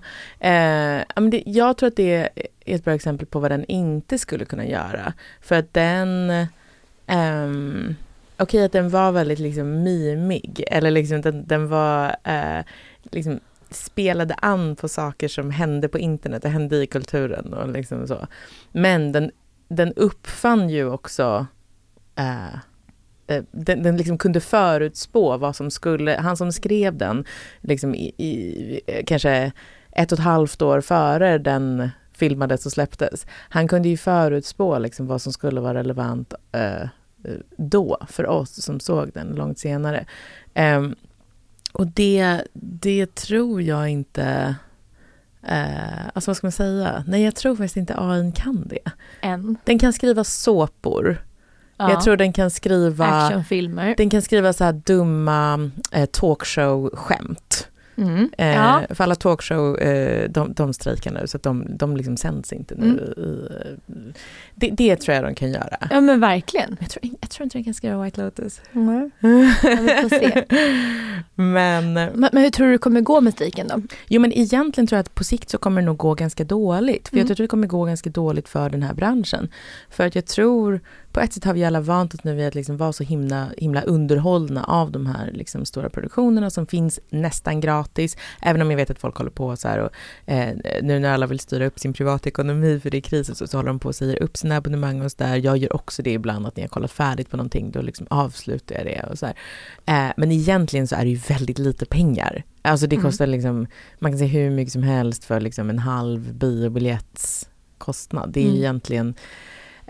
[0.47, 2.29] eh, men det, jag tror att det är
[2.65, 5.13] ett bra exempel på vad den inte skulle kunna göra.
[5.41, 6.31] För att den,
[7.07, 7.95] ehm,
[8.37, 12.65] okej att den var väldigt liksom mimig, eller liksom den, den var eh,
[13.11, 13.39] liksom
[13.69, 18.27] spelade an på saker som hände på internet, det hände i kulturen och liksom så.
[18.71, 19.31] Men den,
[19.67, 21.45] den uppfann ju också
[22.15, 22.59] eh,
[23.51, 27.25] den, den liksom kunde förutspå vad som skulle, han som skrev den,
[27.61, 29.51] liksom i, i, eh, kanske
[29.91, 33.25] ett och ett halvt år före den filmades och släpptes.
[33.49, 36.87] Han kunde ju förutspå liksom vad som skulle vara relevant eh,
[37.57, 40.05] då för oss som såg den långt senare.
[40.53, 40.95] Ehm,
[41.71, 44.55] och det, det tror jag inte...
[45.43, 47.03] Eh, alltså vad ska man säga?
[47.07, 48.91] Nej, jag tror faktiskt inte AI kan det.
[49.21, 49.57] En.
[49.63, 51.17] Den kan skriva såpor.
[51.81, 51.91] Ja.
[51.91, 53.05] Jag tror den kan skriva...
[53.05, 53.95] Actionfilmer.
[53.97, 57.50] Den kan skriva så här dumma eh, talkshow-skämt.
[58.01, 58.29] Mm.
[58.37, 58.81] Eh, Ja.
[58.89, 62.75] För alla talkshow, eh, de, de strejkar nu så att de, de liksom sänds inte
[62.75, 63.13] nu.
[63.17, 64.13] Mm.
[64.55, 65.77] Det, det tror jag de kan göra.
[65.89, 66.77] ja men verkligen.
[66.79, 68.61] Jag tror, jag tror inte de kan skriva White Lotus.
[68.73, 69.11] Mm.
[69.87, 70.43] Ja, se.
[71.35, 73.81] Men, Men, men hur tror du det kommer gå med strejken då?
[74.07, 77.07] jo men egentligen tror jag att på sikt så kommer det nog gå ganska dåligt.
[77.09, 77.27] För Mm.
[77.27, 79.49] jag tror det kommer gå ganska dåligt för den här branschen.
[79.89, 80.79] För att jag tror,
[81.11, 83.47] på ett sätt har vi alla vant oss nu vid att liksom vara så himla,
[83.57, 87.90] himla underhållna av de här liksom stora produktionerna som finns nästan gratis.
[88.41, 89.91] Även om jag vet att folk håller på så här och
[90.25, 93.57] eh, nu när alla vill styra upp sin privatekonomi för det är kris så, så
[93.57, 95.35] håller de på och säger upp sina abonnemang och så där.
[95.37, 98.75] Jag gör också det ibland att när jag kollat färdigt på någonting då liksom avslutar
[98.75, 99.35] jag det och så här.
[99.85, 102.43] Eh, men egentligen så är det ju väldigt lite pengar.
[102.61, 103.03] Alltså det Mm.
[103.05, 103.67] kostar liksom,
[103.99, 108.29] man kan säga hur mycket som helst för liksom en halv biobiljetts kostnad.
[108.33, 108.55] Det är Mm.
[108.57, 109.15] egentligen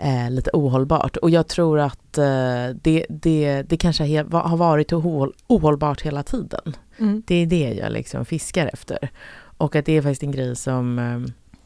[0.02, 1.16] eh, lite ohållbart.
[1.16, 6.22] Och jag tror att eh, det, det, det kanske he, har varit ohåll, ohållbart hela
[6.22, 6.76] tiden.
[6.98, 7.22] Mm.
[7.26, 9.10] Det är det jag liksom fiskar efter.
[9.56, 11.20] Och att det är faktiskt en grej som, eh,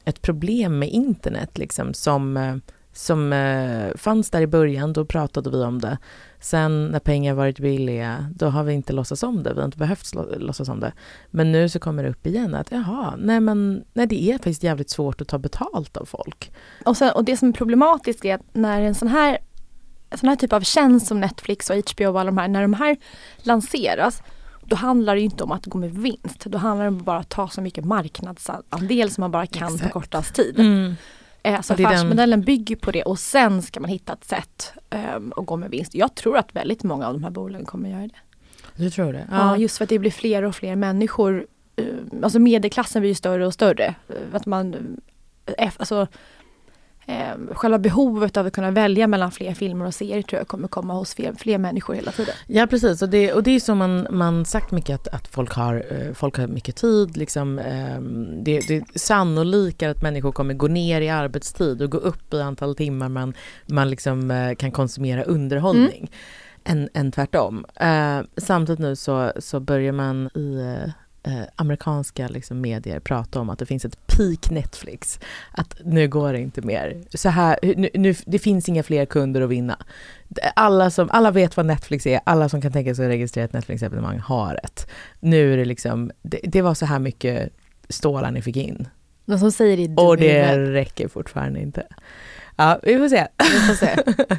[0.05, 2.57] ett problem med internet liksom, som, eh,
[2.97, 5.99] som eh, fanns där i början, då pratade vi om det.
[6.41, 9.79] Sen när pengar varit billiga, då har vi inte låtsats om det, vi har inte
[9.79, 10.93] behövt låtsas om det.
[11.31, 14.63] Men nu så kommer det upp igen att jaha, nej men nej, det är faktiskt
[14.63, 16.53] jävligt svårt att ta betalt av folk.
[16.85, 19.39] Och, sen, och det som är problematiskt är att när en sån här,
[20.11, 22.63] en sån här typ av tjänst som Netflix och HBO och alla de här, när
[22.63, 22.97] de här
[23.37, 24.23] lanseras
[24.69, 26.45] då handlar det inte om att gå med vinst.
[26.45, 29.93] Då handlar det om att bara ta så mycket marknadsandel som man bara kan Exakt.
[29.93, 30.59] på kortast tid.
[30.59, 30.95] Mm.
[31.47, 34.13] Eh, så Och det är den- affärsmodellen bygger på det och sen ska man hitta
[34.13, 34.73] ett sätt
[35.17, 35.95] um, att gå med vinst.
[35.95, 38.15] Jag tror att väldigt många av de här bolagen kommer göra det.
[38.77, 39.27] Du tror det?
[39.31, 39.57] Ja.
[39.57, 41.47] just för att det blir fler och fler människor.
[41.77, 41.85] eh,
[42.23, 43.85] alltså medelklassen blir ju större och större.
[44.09, 44.75] Eh, Att man,
[45.59, 46.07] eh, alltså,
[47.07, 50.69] eh, själva behovet av att kunna välja mellan fler filmer och serier tror jag kommer
[50.69, 52.35] komma hos fler, fler människor hela tiden.
[52.47, 55.53] Ja precis och det, och det är så man, man sagt mycket att, att folk,
[55.53, 57.17] har, eh, folk har mycket tid.
[57.17, 61.99] Liksom, ehm, det, det är sannolikare att människor kommer gå ner i arbetstid och gå
[61.99, 63.35] upp i antal timmar man,
[63.67, 66.11] man liksom, eh, kan konsumera underhållning.
[66.69, 67.65] Än, än tvärtom.
[67.75, 70.63] Eh, samtidigt nu så, så börjar man i
[71.27, 75.21] eh, amerikanska liksom, medier prata om att det finns ett peak Netflix.
[75.53, 76.97] Att nu går det inte mer.
[77.15, 79.79] Så här, nu, nu, det finns inga fler kunder att vinna.
[80.57, 83.53] Alla, som, alla vet vad Netflix är, alla som kan tänka sig att registrera ett
[83.53, 84.91] Netflix-evenemang har ett.
[85.21, 87.53] Nu är det liksom, det, det var så här mycket
[87.89, 88.89] stålar ni fick in.
[89.25, 91.87] De som säger det Och det räcker fortfarande inte.
[92.57, 93.27] Ja, vi får se.
[93.39, 93.97] Vi får se.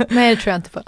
[0.15, 0.82] Nej det tror jag inte på.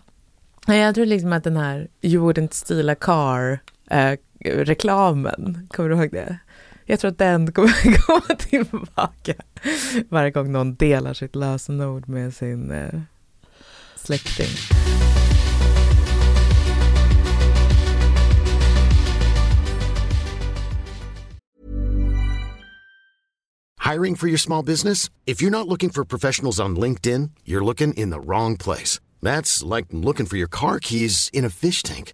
[0.67, 3.59] Nej, jag tror liksom att den här You wouldn't steal a car
[3.89, 6.39] eh, reklamen, kommer du ihåg det?
[6.85, 9.33] Jag tror att den kommer komma tillbaka
[10.09, 13.01] varje gång någon delar sitt lösenord med sin eh,
[13.95, 14.47] släkting.
[23.91, 25.09] Hiring for your small business?
[25.25, 28.99] If you're not looking for professionals on LinkedIn, you're looking in the wrong place.
[29.21, 32.13] That's like looking for your car keys in a fish tank.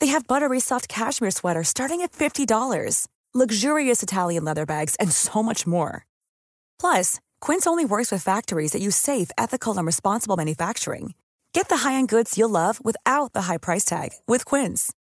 [0.00, 5.42] They have buttery soft cashmere sweaters starting at $50, luxurious Italian leather bags, and so
[5.42, 6.04] much more.
[6.80, 11.14] Plus, Quince only works with factories that use safe, ethical, and responsible manufacturing.
[11.52, 14.92] Get the high-end goods you'll love without the high price tag with Quince.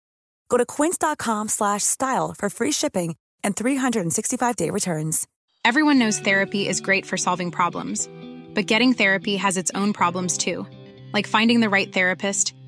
[0.48, 5.26] Go to quince.com slash style for free shipping and 365-day returns.
[5.64, 8.08] Everyone knows therapy is great for solving problems,
[8.54, 10.66] but getting therapy has its own problems too,
[11.12, 12.54] like finding the right therapist,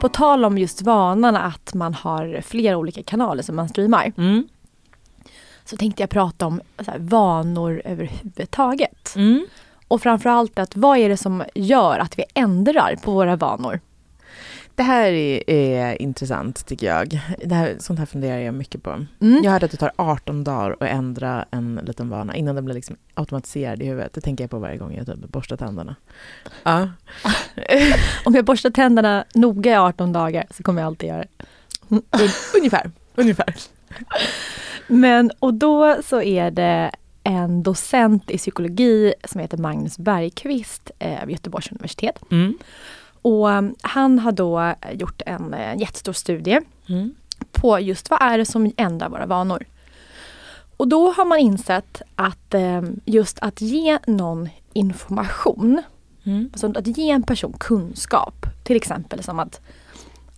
[0.00, 4.12] På tal om just vanan att man har flera olika kanaler som man streamar.
[4.16, 4.48] Mm.
[5.64, 9.16] Så tänkte jag prata om här, vanor överhuvudtaget.
[9.16, 9.46] Mm.
[9.88, 13.80] Och framförallt att vad är det som gör att vi ändrar på våra vanor?
[14.78, 17.20] Det här är, är intressant tycker jag.
[17.44, 18.90] Det här, sånt här funderar jag mycket på.
[19.20, 19.44] Mm.
[19.44, 22.74] Jag hörde att det tar 18 dagar att ändra en liten vana innan den blir
[22.74, 24.12] liksom automatiserad i huvudet.
[24.12, 25.96] Det tänker jag på varje gång jag typ borstar tänderna.
[26.62, 26.88] Ja.
[28.24, 31.24] Om jag borstar tänderna noga i 18 dagar så kommer jag alltid göra
[31.88, 32.30] det.
[32.56, 32.90] ungefär.
[33.14, 33.54] ungefär.
[34.86, 36.90] Men och då så är det
[37.22, 42.22] en docent i psykologi som heter Magnus Bergqvist eh, vid Göteborgs universitet.
[42.30, 42.58] Mm.
[43.22, 47.14] Och um, han har då gjort en eh, jättestor studie Mm.
[47.52, 49.64] på just vad är det som ändrar våra vanor.
[50.76, 55.82] Och då har man insett att eh, just att ge någon information,
[56.26, 56.50] Mm.
[56.52, 59.60] alltså att ge en person kunskap, till exempel som att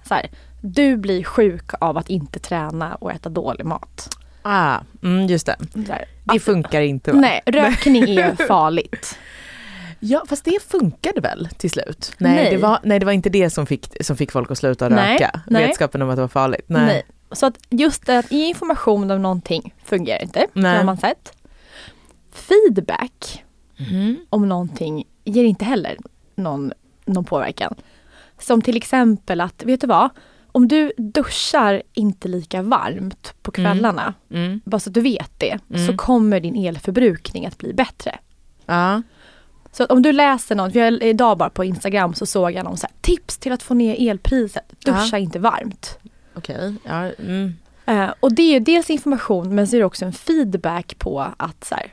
[0.08, 4.08] så här, du blir sjuk av att inte träna och äta dålig mat.
[4.42, 5.56] Ah, mm, just det.
[5.88, 7.20] Här, Det funkar inte va?
[7.20, 9.18] Nej, rökning är farligt.
[10.00, 12.12] Ja, fast det funkade väl till slut?
[12.18, 12.50] Nej, Nej.
[12.50, 15.12] Det, var, nej det var inte det som fick, som fick folk att sluta Nej,
[15.14, 15.40] röka.
[15.46, 15.66] nej.
[15.66, 16.64] Vetskapen om att det var farligt.
[16.66, 16.86] Nej.
[16.86, 17.02] Nej.
[17.32, 20.38] Så att just att ge information om någonting fungerar inte.
[20.54, 20.76] Det Nej.
[20.76, 21.32] har man sett.
[22.32, 23.44] Feedback
[23.90, 24.16] Mm.
[24.30, 25.96] om någonting ger inte heller
[26.34, 26.72] någon,
[27.06, 27.74] någon påverkan.
[28.38, 30.08] Som till exempel att, vet du vad?
[30.52, 34.60] Om du duschar inte lika varmt på kvällarna, Mm.
[34.64, 35.86] bara så att du vet det, Mm.
[35.86, 38.18] så kommer din elförbrukning att bli bättre.
[38.66, 39.02] Ja.
[39.72, 42.76] Så om du läser något, för jag, idag bara på Instagram så såg jag någon
[42.76, 45.18] så här, tips till att få ner elpriset, duscha Ja.
[45.18, 45.98] inte varmt.
[46.34, 46.74] Okej.
[46.84, 47.54] Ja, mm.
[47.86, 51.64] Eh, och det är dels information men så är det också en feedback på att
[51.64, 51.86] så här,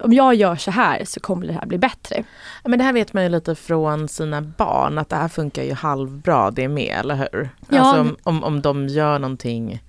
[0.00, 2.24] om jag gör så här så kommer det här bli bättre.
[2.64, 5.72] Men det här vet man ju lite från sina barn, att det här funkar ju
[5.72, 7.50] halvbra det med, eller hur?
[7.68, 7.78] Ja.
[7.80, 9.82] Alltså om, om, om de gör någonting,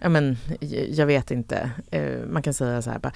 [0.00, 0.36] ja men
[0.90, 3.12] jag vet inte, Eh, man kan säga så här bara,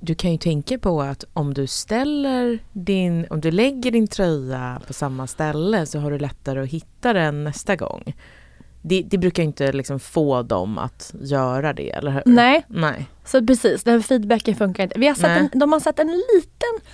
[0.00, 4.80] du kan ju tänka på att om du ställer din, om du lägger din tröja
[4.86, 8.14] på samma ställe så har du lättare att hitta den nästa gång.
[8.82, 12.22] Det, det brukar inte liksom få dem att göra det, eller hur?
[12.26, 13.06] Nej, Nej.
[13.24, 14.98] så precis, den feedbacken funkar inte.
[14.98, 16.90] Vi har sett en, de har sett en liten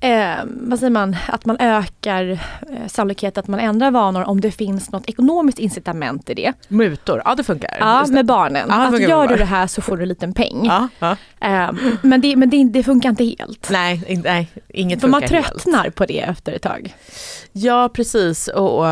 [0.00, 2.38] Eh, vad säger man, att man ökar eh,
[2.86, 6.52] sannolikheten att man ändrar vanor om det finns något ekonomiskt incitament i det.
[6.68, 7.76] Mutor, ja det funkar.
[7.80, 8.66] Ja, med barnen.
[8.68, 10.60] Ja, att gör du det här så får du en liten peng.
[10.64, 11.16] Ja, ja.
[11.40, 13.68] Eh, men det, men det, det funkar inte helt.
[13.70, 15.48] Nej, nej, inget För man funkar helt.
[15.48, 16.94] tröttnar på det efter ett tag.
[17.52, 18.48] Ja, precis.
[18.48, 18.86] Och, och,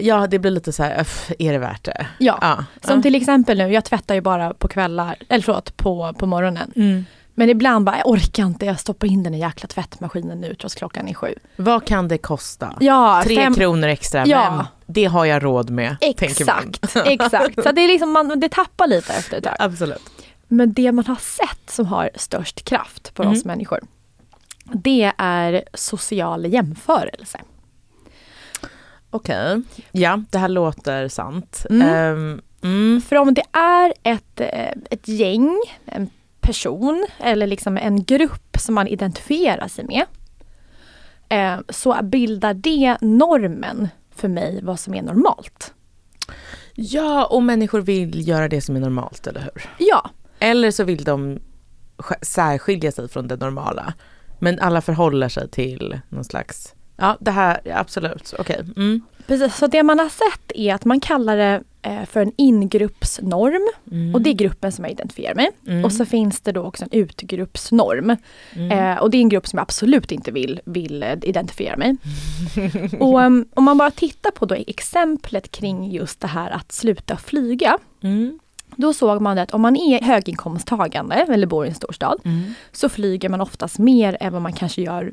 [0.00, 2.06] ja, det blir lite så här, öff, är det värt det?
[2.18, 2.38] Ja.
[2.40, 2.64] Ja.
[2.82, 6.72] Som till exempel nu, jag tvättar ju bara på kvällar, eller förlåt, på, på morgonen.
[6.76, 7.04] Mm.
[7.38, 10.74] Men ibland bara, jag orkar inte, jag stoppar in den i jäkla tvättmaskinen nu trots
[10.74, 11.34] klockan är sju.
[11.56, 12.76] Vad kan det kosta?
[12.80, 14.56] Ja, Tre fem- kronor extra, Ja.
[14.56, 15.96] men det har jag råd med.
[16.00, 17.62] Exakt, exakt.
[17.62, 19.56] Så det, är liksom, man, det tappar lite efter ett tag.
[19.58, 20.02] Absolut.
[20.48, 23.34] Men det man har sett som har störst kraft på Mm.
[23.34, 23.80] oss människor,
[24.64, 27.38] det är social jämförelse.
[29.10, 29.62] Okej.
[29.92, 31.66] Ja, det här låter sant.
[31.70, 31.88] Mm.
[31.88, 33.00] Ehm, mm.
[33.08, 36.10] För om det är ett, eh, ett gäng, en
[36.46, 40.04] person eller liksom en grupp som man identifierar sig med,
[41.28, 45.72] eh, så bildar det normen för mig vad som är normalt.
[46.74, 49.70] Ja, och människor vill göra det som är normalt, eller hur?
[49.78, 51.38] Ja, Eller så vill de
[51.96, 53.94] sk- särskilja sig från det normala.
[54.38, 58.60] Men alla förhåller sig till någon slags, ja det här, ja, absolut, okej.
[58.76, 59.00] Mm.
[59.26, 59.56] precis.
[59.56, 61.62] Så det man har sett är att man kallar det
[62.06, 63.68] för en ingruppsnorm.
[63.92, 64.14] Mm.
[64.14, 65.50] Och det är gruppen som jag identifierar mig.
[65.66, 65.84] Mm.
[65.84, 68.16] Och så finns det då också en utgruppsnorm.
[68.54, 68.78] Mm.
[68.78, 71.96] Eh, och det är en grupp som jag absolut inte vill, vill eh, identifiera mig.
[73.00, 77.16] och um, om man bara tittar på då exemplet kring just det här att sluta
[77.16, 77.78] flyga.
[78.02, 78.38] Mm.
[78.76, 82.54] Då såg man att om man är höginkomsttagande eller bor i en storstad Mm.
[82.72, 85.12] så flyger man oftast mer än vad man kanske gör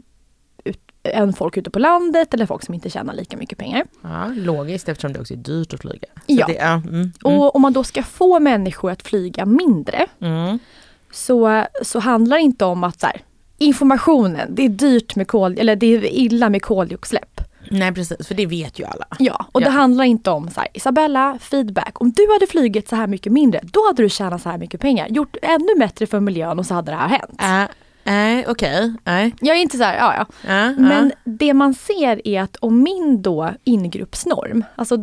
[0.63, 3.83] ut, än folk ute på landet eller folk som inte tjänar lika mycket pengar.
[4.01, 6.07] Ja, logiskt eftersom det också är dyrt att flyga.
[6.15, 6.45] Så Ja.
[6.47, 6.87] Det, ja mm.
[6.95, 7.11] Mm.
[7.23, 10.59] Och om man då ska få människor att flyga mindre Mm.
[11.11, 13.21] så, så handlar det inte om att så här,
[13.57, 17.41] informationen, det är dyrt med kol, eller det är illa med koldioxidutsläpp.
[17.71, 19.05] Nej precis, för det vet ju alla.
[19.19, 19.65] Ja, och Ja.
[19.65, 22.01] det handlar inte om så här, Isabella, feedback.
[22.01, 24.81] Om du hade flugit så här mycket mindre, då hade du tjänat så här mycket
[24.81, 25.07] pengar.
[25.07, 27.35] Gjort ännu bättre för miljön och så hade det här hänt.
[27.41, 27.67] Nej,
[28.03, 28.93] nej, okej.
[29.03, 29.35] Nej.
[29.41, 30.25] Jag är inte så här, ja ja.
[30.47, 31.31] Ja, Men ja.
[31.31, 34.97] det man ser är att om min då ingruppsnorm, alltså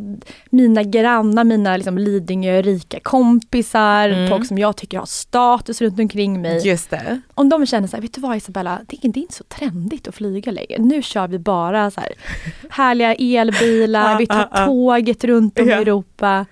[0.50, 4.28] mina grannar, mina liksom Lidingö rika kompisar, Mm.
[4.28, 6.66] folk som jag tycker har status runt omkring mig.
[6.68, 7.20] Just det.
[7.34, 9.44] Om de känner så här, vet du vad Isabella, det är, det är inte så
[9.44, 10.76] trendigt att flyga längre.
[10.78, 12.12] Nu kör vi bara så här
[12.70, 14.66] härliga elbilar, Ja, vi tar ja, ja.
[14.66, 15.72] tåget runt om i.
[15.72, 16.46] Europa.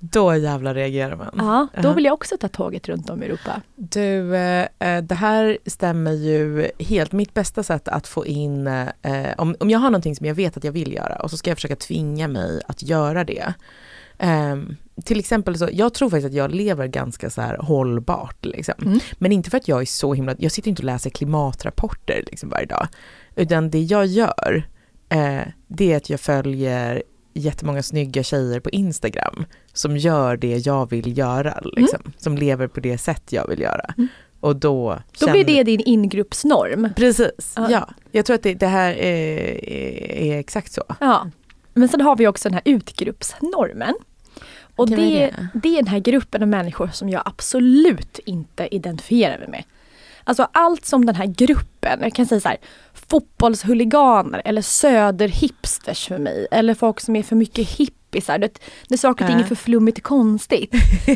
[0.00, 1.30] Då jävlar reagerar man.
[1.38, 3.62] Ja, då vill jag också ta tåget runt om i Europa.
[3.76, 7.12] Du, eh, eh, det här stämmer ju helt.
[7.12, 8.86] Mitt bästa sätt att få in, eh,
[9.38, 11.50] om, om jag har någonting som jag vet att jag vill göra och så ska
[11.50, 13.54] jag försöka tvinga mig att göra det.
[14.18, 14.56] Eh,
[15.04, 18.74] till exempel så, jag tror faktiskt att jag lever ganska så här hållbart liksom.
[18.82, 18.98] Mm.
[19.18, 22.48] Men inte för att jag är så himla, jag sitter inte och läser klimatrapporter liksom
[22.48, 22.88] varje dag.
[23.36, 24.68] Utan det jag gör,
[25.08, 27.02] eh, det är att jag följer
[27.32, 32.12] jättemånga snygga tjejer på Instagram som gör det jag vill göra, liksom.
[32.18, 33.94] som lever på det sätt jag vill göra.
[33.98, 34.08] Mm.
[34.40, 34.98] Och då...
[35.18, 36.88] Då känner- blir det din ingruppsnorm.
[36.96, 37.70] Precis, Ja.
[37.70, 37.88] ja.
[38.10, 40.82] Jag tror att det, det här är, är, är exakt så.
[41.00, 41.30] Ja.
[41.74, 43.94] Men sen har vi också den här utgruppsnormen.
[44.76, 45.48] Och det, det?
[45.54, 49.64] det är den här gruppen av människor som jag absolut inte identifierar mig med.
[50.24, 52.58] Alltså allt som den här gruppen, jag kan säga så här,
[53.10, 56.46] fotbollshuliganer eller söderhipsters för mig.
[56.50, 58.38] Eller folk som är för mycket hippisar.
[58.38, 58.58] Det,
[58.88, 60.70] det är saker och ting är för flummigt och konstigt.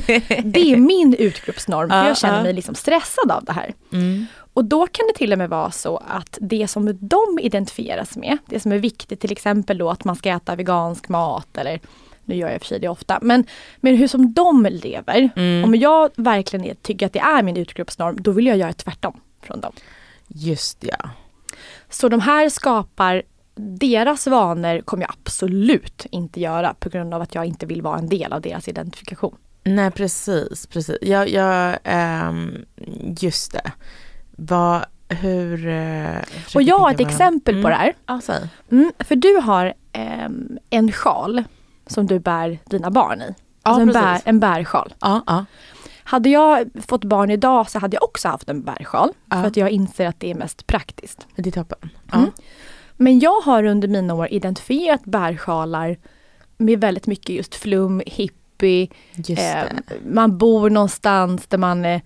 [0.45, 3.75] det är min utgruppsnorm för Ja, jag känner mig liksom stressad av det här.
[3.93, 4.27] Mm.
[4.55, 8.39] Och då kan det till och med vara så att det som de identifieras med,
[8.47, 11.81] det som är viktigt, till exempel då att man ska äta vegansk mat eller
[12.25, 15.31] nu gör jag för sig det ofta, men, men hur som de lever.
[15.37, 15.65] Mm.
[15.65, 19.61] Om jag verkligen tycker att det är min utgruppsnorm, då vill jag göra tvärtom från
[19.61, 19.73] dem.
[20.29, 21.11] Just ja.
[21.91, 23.23] Så de här skapar,
[23.57, 27.99] deras vanor kommer jag absolut inte göra på grund av att jag inte vill vara
[27.99, 29.37] en del av deras identifikation.
[29.65, 30.97] Nej precis, precis.
[31.03, 32.65] Jag, jag, ehm,
[33.21, 33.73] just det.
[34.37, 35.57] Vad, hur...
[35.57, 37.71] försöker Och jag har ett vad- exempel på Mm.
[37.71, 38.21] det här.
[38.21, 38.49] Säg.
[38.71, 41.45] Mm, för du har ehm, en sjal
[41.87, 43.35] som du bär dina barn i.
[43.65, 44.95] Ja, Alltså en, bär, en bärsjal.
[45.01, 45.45] Ja, ja.
[46.05, 49.13] Hade jag fått barn idag så hade jag också haft en bärsjal.
[49.31, 49.37] Ja.
[49.37, 51.27] För att jag inser att det är mest praktiskt.
[51.37, 51.91] Det är toppen.
[52.13, 52.19] Ja.
[52.19, 52.31] Mm.
[52.97, 55.97] Men jag har under mina år identifierat bärsjalar
[56.57, 58.89] med väldigt mycket just flum, hippie.
[59.15, 59.63] Just Eh,
[60.07, 62.01] man bor någonstans där man eh,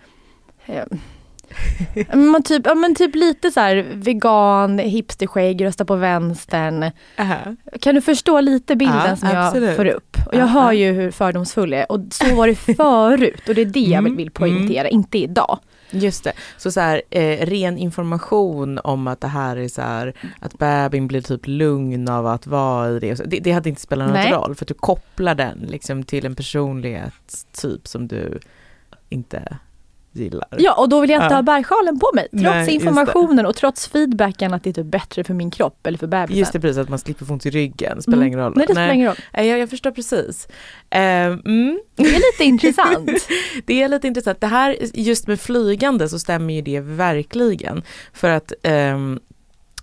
[2.14, 6.90] man typ, ja, men typ lite så här vegan, hipsterskägg, rösta på vänstern.
[7.18, 7.36] Aha.
[7.80, 9.76] Kan du förstå lite bilden Ja, som jag absolut.
[9.76, 10.16] får upp?
[10.26, 10.72] Och jag Ja, hör ja.
[10.72, 13.98] ju hur fördomsfull jag är och så var det förut och det är det jag
[13.98, 15.58] Mm, vill poängtera, inte idag.
[15.90, 16.32] Just det.
[16.56, 21.06] Så, så här, eh, ren information om att det här är så här, att bebisen
[21.08, 23.14] blir typ lugn av att vara i det.
[23.30, 26.34] Det, det hade inte spelat någon roll för att du kopplar den liksom till en
[26.34, 28.38] personlighetstyp som du
[29.08, 29.56] inte
[30.22, 30.48] gillar.
[30.58, 31.36] Ja, och då vill jag inte Ja.
[31.38, 32.28] ha bärsjalen på mig.
[32.30, 35.98] Trots Nej, informationen och trots feedbacken att det är typ bättre för min kropp eller
[35.98, 36.38] för bebisen.
[36.38, 38.26] Just det, precis att man slipper få ont i ryggen, spelar Mm.
[38.28, 38.52] ingen roll.
[38.56, 39.16] Nej, det spelar ingen roll.
[39.32, 40.48] Jag, jag förstår precis.
[40.90, 41.80] Eh, mm.
[41.96, 43.10] Det är lite intressant.
[43.66, 44.40] Det är lite intressant.
[44.40, 47.82] Det här, just med flygande så stämmer ju det verkligen.
[48.12, 49.20] För att ehm,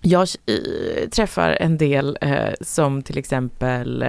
[0.01, 4.05] jag eh, träffar en del eh, som till exempel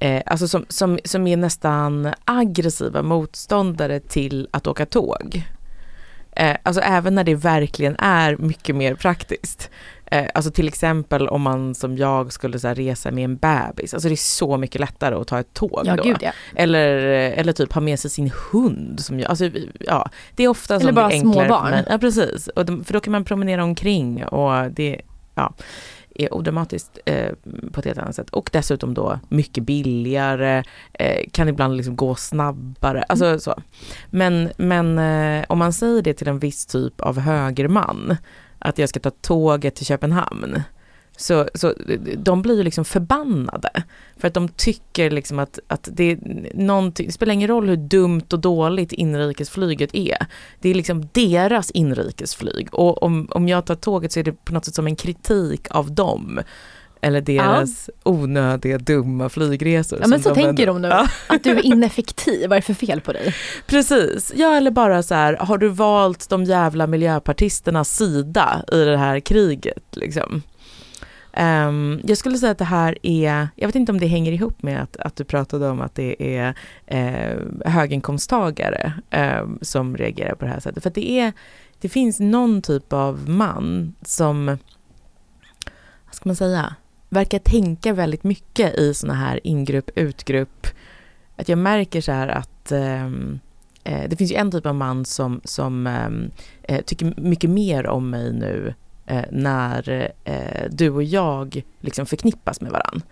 [0.00, 5.42] eh, alltså som, som, som är nästan aggressiva motståndare till att åka tåg.
[6.32, 9.70] Eh, alltså även när det verkligen är mycket mer praktiskt.
[10.10, 14.08] Eh, alltså till exempel om man som jag skulle så resa med en bebis, alltså
[14.08, 16.02] det är så mycket lättare att ta ett tåg Ja, då.
[16.02, 16.30] gud ja.
[16.54, 16.96] Eller,
[17.30, 19.00] eller typ ha med sig sin hund.
[19.00, 21.54] Som jag, alltså, ja, det är ofta Eller som bara det är små enklare för
[21.54, 21.70] barn.
[21.70, 21.84] mig.
[21.90, 22.48] Ja, precis.
[22.48, 25.00] Och de, för då kan man promenera omkring och det
[25.34, 25.52] ja,
[26.18, 27.32] är odramatiskt eh,
[27.72, 28.30] på ett helt annat sätt.
[28.30, 30.62] Och dessutom då mycket billigare,
[30.92, 33.02] eh, kan ibland liksom gå snabbare.
[33.02, 33.40] Alltså, Mm.
[33.40, 33.54] så.
[34.10, 38.16] Men, men eh, om man säger det till en viss typ av högerman,
[38.58, 40.62] att jag ska ta tåget till Köpenhamn,
[41.16, 41.74] så, så
[42.16, 43.70] de blir ju liksom förbannade.
[44.16, 46.18] För att de tycker liksom att, att det, är
[46.54, 50.26] någonting, det spelar ingen roll hur dumt och dåligt inrikesflyget är.
[50.60, 52.68] Det är liksom deras inrikesflyg.
[52.74, 55.66] Och om, om jag tar tåget så är det på något sätt som en kritik
[55.70, 56.40] av dem.
[57.00, 59.98] Eller deras onödiga, dumma flygresor.
[60.02, 60.88] Ja men så tänker ändå- de nu.
[60.88, 61.08] Ja.
[61.26, 63.34] Att du är ineffektiv, vad är det för fel på dig?
[63.66, 68.96] Precis, ja eller bara så här, har du valt de jävla miljöpartisternas sida i det
[68.96, 70.42] här kriget liksom?
[71.40, 74.62] Um, jag skulle säga att det här är, jag vet inte om det hänger ihop
[74.62, 76.54] med att, att du pratade om att det är
[76.86, 80.82] eh, höginkomsttagare eh, som reagerar på det här sättet.
[80.82, 81.32] För att det är,
[81.80, 84.46] det finns någon typ av man som,
[86.06, 86.74] vad ska man säga,
[87.08, 90.66] verkar tänka väldigt mycket i såna här ingrupp, utgrupp.
[91.36, 93.40] Att jag märker så här att ehm,
[93.84, 96.30] eh, det finns ju en typ av man som, som ehm,
[96.62, 98.74] eh, tycker mycket mer om mig nu
[99.06, 103.02] Eh, när eh, du och jag liksom förknippas med varann.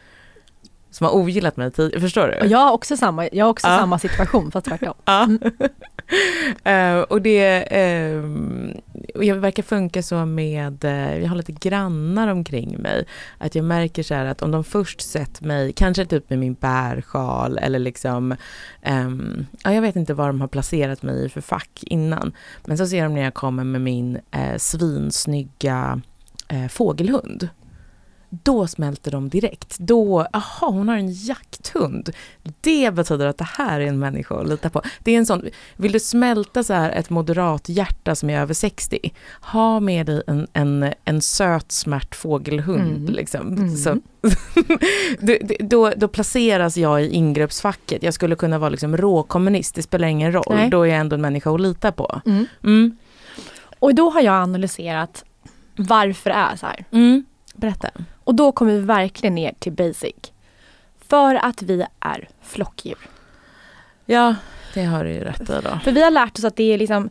[0.95, 2.41] Som har ogillat mig tidigare, förstår du?
[2.41, 3.79] Och jag har också samma, jag har också Ja.
[3.79, 4.95] samma situation fast tvärtom.
[5.05, 5.23] Ja.
[5.25, 5.39] Mm.
[6.65, 8.71] Eh, och det, ehm,
[9.15, 13.05] jag verkar funka så med, eh, jag har lite grannar omkring mig,
[13.39, 16.55] att jag märker så här att om de först sett mig, kanske typ med min
[16.55, 18.35] bärsjal eller liksom,
[18.87, 22.33] um, ja, jag vet inte vad de har placerat mig i för fack innan,
[22.65, 26.01] men så ser de när jag kommer med min eh, svinsnygga
[26.71, 27.49] fågelhund
[28.43, 29.79] då smälter de direkt.
[29.79, 32.11] Då, aha, hon har en jakthund.
[32.61, 34.83] Det betyder att det här är en människa att lita på.
[34.99, 35.45] Det är en sån,
[35.77, 40.23] vill du smälta så här ett moderat hjärta som är över 60, ha med dig
[40.27, 42.97] en, en, en söt smärt fågelhund.
[42.97, 43.15] Mm.
[43.15, 43.49] Liksom.
[43.49, 43.77] Mm.
[43.77, 44.01] Så,
[45.59, 48.03] då, då placeras jag i ingreppsfacket.
[48.03, 50.55] Jag skulle kunna vara liksom råkommunist, det spelar ingen roll.
[50.55, 50.71] Nej.
[50.71, 52.21] Då är jag ändå en människa att lita på.
[52.27, 52.47] Mm.
[52.65, 52.97] mm.
[53.79, 55.25] Och då har jag analyserat
[55.77, 56.85] varför det är så här.
[56.91, 57.25] Mm.
[57.55, 57.91] Berätta.
[58.25, 60.15] Och då kommer vi verkligen ner till basic.
[61.09, 62.99] För att vi är flockdjur.
[64.07, 64.35] Ja,
[64.75, 65.79] det har du ju rätt i då.
[65.85, 67.11] För vi har lärt oss att det är liksom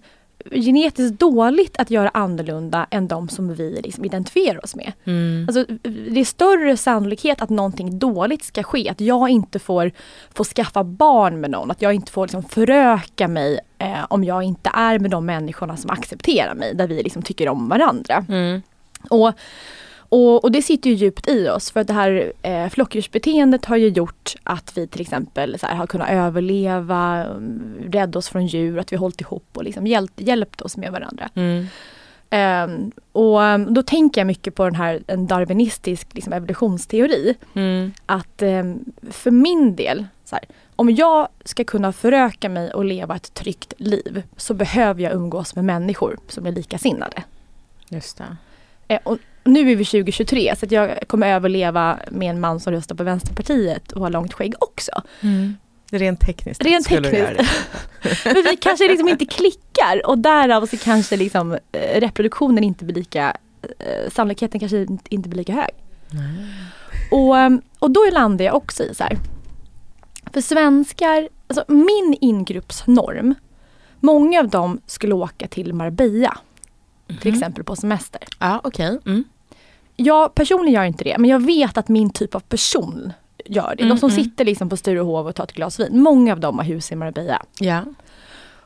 [0.51, 4.93] genetiskt dåligt att göra annorlunda än de som vi liksom identifierar oss med.
[5.03, 5.45] Mm.
[5.47, 8.89] Alltså, det är större sannolikhet att någonting dåligt ska ske.
[8.89, 9.91] Att jag inte får,
[10.33, 11.71] får skaffa barn med någon.
[11.71, 15.77] Att jag inte får liksom föröka mig eh, om jag inte är med de människorna
[15.77, 16.75] som accepterar mig.
[16.75, 18.25] Där vi liksom tycker om varandra.
[18.29, 18.61] Mm.
[19.09, 19.33] Och
[20.13, 23.77] och, och, det sitter ju djupt i oss för att det här eh, flockdjursbeteendet har
[23.77, 27.25] ju gjort att vi till exempel här, har kunnat överleva,
[27.89, 30.91] rädda oss från djur, att vi har hållit ihop och liksom hjälpt, hjälpt oss med
[30.91, 31.29] varandra.
[31.35, 31.67] Mm.
[32.31, 37.35] Um, och um, då tänker jag mycket på den här en darwinistisk liksom, evolutionsteori.
[37.53, 37.93] Mm.
[38.05, 40.45] Att um, för min del, här,
[40.75, 45.55] om jag ska kunna föröka mig och leva ett tryggt liv så behöver jag umgås
[45.55, 47.23] med människor som är likasinnade.
[47.89, 48.37] Just det.
[48.87, 52.73] Eh, och nu är vi 2023 så att jag kommer överleva med en man som
[52.73, 54.91] röstar på Vänsterpartiet och har långt skägg också.
[55.21, 55.55] Mm.
[55.91, 56.63] Rent tekniskt.
[56.63, 57.13] Rent tekniskt.
[58.25, 62.95] Men vi kanske liksom inte klickar och därav så kanske liksom eh, reproduktionen inte blir
[62.95, 63.37] lika,
[63.79, 65.71] eh, sannolikheten kanske inte blir lika hög.
[66.11, 66.35] Mm.
[67.11, 69.17] Och, ehm, och då landar jag också i så här.
[70.33, 73.35] För svenskar, alltså min ingruppsnorm,
[73.99, 76.37] många av dem skulle åka till Marbella.
[77.07, 77.21] Mm.
[77.21, 78.21] Till exempel på semester.
[78.39, 78.91] Ja, okej.
[78.91, 79.13] Okay.
[79.13, 79.23] Mm.
[79.95, 83.13] Jag personligen gör inte det, men jag vet att min typ av person
[83.45, 83.83] gör det.
[83.83, 84.23] Mm, de som mm.
[84.23, 86.95] sitter liksom på Sturehov och tar ett glas vin, många av dem har hus i
[86.95, 87.41] Marbella.
[87.59, 87.83] Ja.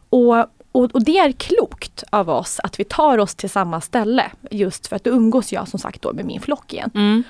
[0.10, 0.38] Och,
[0.72, 4.32] och, och, det är klokt av oss att vi tar oss till samma ställe.
[4.52, 6.92] Just för att då umgås jag som sagt då med min flock igen.
[6.96, 7.24] Mm.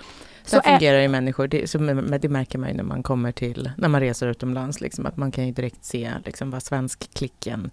[0.45, 1.77] Så fungerar ju människor, det, så,
[2.21, 5.31] det märker man ju när man kommer till, när man reser utomlands, liksom, att man
[5.31, 7.71] kan ju direkt se liksom, vad svensk klicken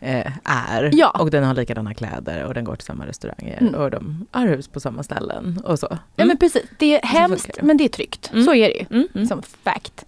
[0.00, 0.90] eh, är.
[0.92, 1.10] Ja.
[1.10, 3.74] Och den har likadana kläder och den går till samma restauranger mm.
[3.74, 5.86] och de har hus på samma ställen och så.
[5.86, 5.98] Mm.
[6.16, 7.62] Ja men precis, det är hemskt det.
[7.62, 8.30] men det är tryggt.
[8.32, 8.44] Mm.
[8.44, 9.08] Så är det ju, mm.
[9.14, 9.26] mm.
[9.26, 10.04] som fact.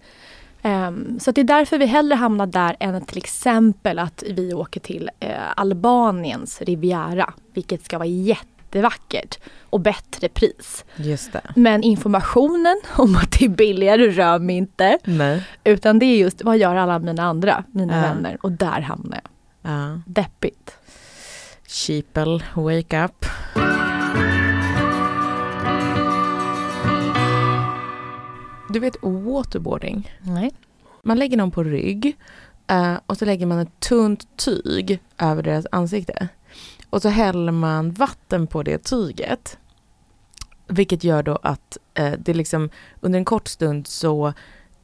[0.63, 4.79] Um, så det är därför vi hellre hamnar där än till exempel att vi åker
[4.79, 7.33] till uh, Albaniens Riviera.
[7.53, 9.39] Vilket ska vara jättevackert
[9.69, 10.85] och bättre pris.
[10.95, 11.41] Just det.
[11.55, 14.97] Men informationen om att det är billigare rör mig inte.
[15.03, 15.43] Nej.
[15.63, 18.01] Utan det är just vad gör alla mina andra, mina ja.
[18.01, 19.30] vänner och där hamnar jag.
[19.61, 20.01] Ja.
[20.05, 20.77] Deppigt.
[21.67, 23.25] Sheeple, wake up.
[28.69, 30.11] Du vet waterboarding?
[30.21, 30.51] Nej.
[31.03, 32.17] Man lägger någon på rygg
[32.71, 36.27] uh, och så lägger man ett tunt tyg över deras ansikte.
[36.89, 39.57] Och så häller man vatten på det tyget.
[40.67, 44.33] Vilket gör då att uh, det liksom under en kort stund så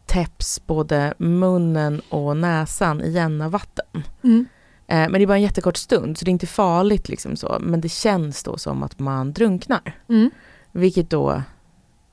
[0.06, 4.04] täpps både munnen och näsan igen av vatten.
[4.24, 4.46] Mm.
[4.88, 7.58] Eh, men det är bara en jättekort stund så det är inte farligt liksom så.
[7.62, 9.96] Men det känns då som att man drunknar.
[10.10, 10.30] Mm.
[10.72, 11.42] Vilket då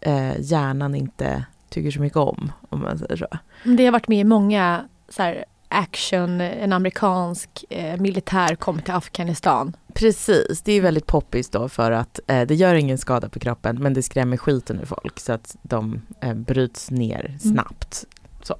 [0.00, 3.26] eh, hjärnan inte tycker så mycket om, om man säger så.
[3.64, 8.94] Det har varit med i många så här, action, en amerikansk eh, militär kom till
[8.94, 9.76] Afghanistan.
[9.94, 13.82] Precis, det är väldigt poppis då för att eh, det gör ingen skada på kroppen
[13.82, 17.38] men det skrämmer skiten ur folk så att de eh, bryts ner mm.
[17.38, 18.04] snabbt.
[18.04, 18.42] Mm.
[18.42, 18.56] Så.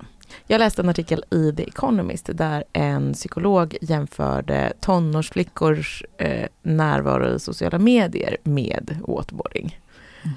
[0.46, 7.40] Jag läste en artikel i The Economist där en psykolog jämförde tonårsflickors eh, närvaro i
[7.40, 9.80] sociala medier med waterboarding.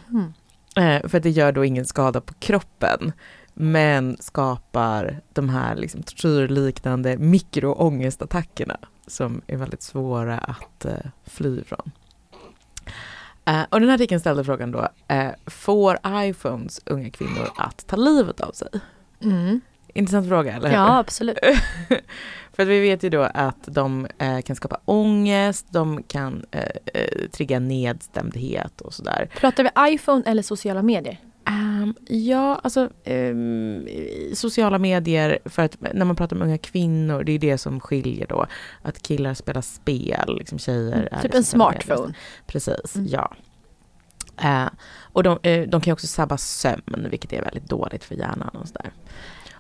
[0.09, 0.33] Mm.
[0.75, 3.11] Eh, för det gör då ingen skada på kroppen
[3.53, 8.77] men skapar de här liksom, tortyrliknande mikroångestattackerna
[9.07, 10.93] som är väldigt svåra att eh,
[11.25, 11.91] fly ifrån.
[13.49, 14.79] Uh, och den här artikeln ställde frågan då,
[15.11, 18.67] uh, får iPhones unga kvinnor att ta livet av sig?
[19.19, 19.61] Mm.
[19.97, 20.75] Intressant fråga, eller hur?
[20.75, 21.37] Ja, absolut.
[22.53, 26.61] För att vi vet ju då att de eh, kan skapa ångest, de kan eh,
[26.93, 29.29] eh trigga nedstämdhet och sådär.
[29.37, 31.19] Pratar vi iPhone eller sociala medier?
[31.47, 33.87] Um, ja, alltså um,
[34.33, 38.27] sociala medier, för att när man pratar om unga kvinnor, det är det som skiljer
[38.27, 38.45] då.
[38.81, 41.21] Att killar spelar spel, liksom tjejer mm, är...
[41.21, 42.13] Typ en smartphone.
[42.47, 43.07] Precis, mm.
[43.07, 43.33] ja.
[44.43, 44.69] Uh,
[45.01, 48.67] och de, uh, de kan också sabba sömn, vilket är väldigt dåligt för hjärnan och
[48.67, 48.91] sådär.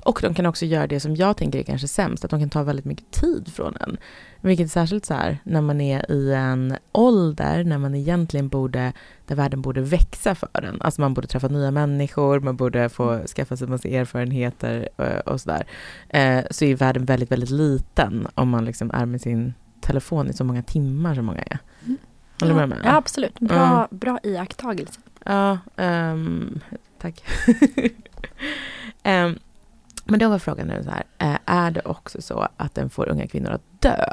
[0.07, 2.49] Och de kan också göra det som jag tänker är kanske sämst, att de kan
[2.49, 3.97] ta väldigt mycket tid från en.
[4.41, 8.93] Vilket är särskilt så här när man är i en ålder när man egentligen borde,
[9.25, 10.81] där världen borde växa för en.
[10.81, 15.19] Alltså man borde träffa nya människor, man borde få skaffa sig massa erfarenheter och, eh,
[15.19, 15.67] och sådär.
[16.09, 20.33] Eh, så är världen väldigt, väldigt liten om man liksom är med sin telefon i
[20.33, 21.59] så många timmar som många är.
[21.85, 21.97] Mm.
[22.39, 22.79] Håller du ja, med mig?
[22.83, 23.39] Ja, absolut.
[23.39, 23.99] Bra, mm.
[23.99, 24.99] bra iakttagelse.
[25.25, 26.59] Ja, um,
[26.97, 27.23] tack.
[29.03, 29.39] um,
[30.07, 33.09] Men då var frågan nu så här, eh, är det också så att den får
[33.09, 34.05] unga kvinnor att dö?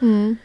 [0.00, 0.36] Mm.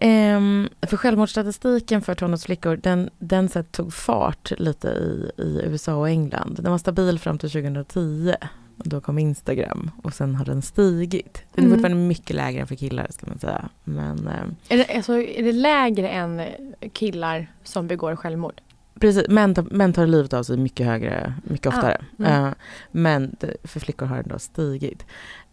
[0.00, 6.08] Um, för självmordsstatistiken för tonårsflickor, den, den så tog fart lite i, i USA och
[6.08, 6.58] England.
[6.62, 8.34] Den var stabil fram till 2010.
[8.76, 11.42] Och då kom Instagram och sen har den stigit.
[11.54, 11.70] Den är mm.
[11.70, 13.68] fortfarande mycket lägre än för killar ska man säga.
[13.84, 16.42] Men, um, är, det, alltså, är det lägre än
[16.92, 18.60] killar som begår självmord?
[19.00, 22.04] Precis, män män tar livet av sig mycket högre, mycket ah, oftare.
[22.18, 22.44] Ah, mm.
[22.44, 22.52] uh,
[22.90, 25.06] men för flickor har den då stigit.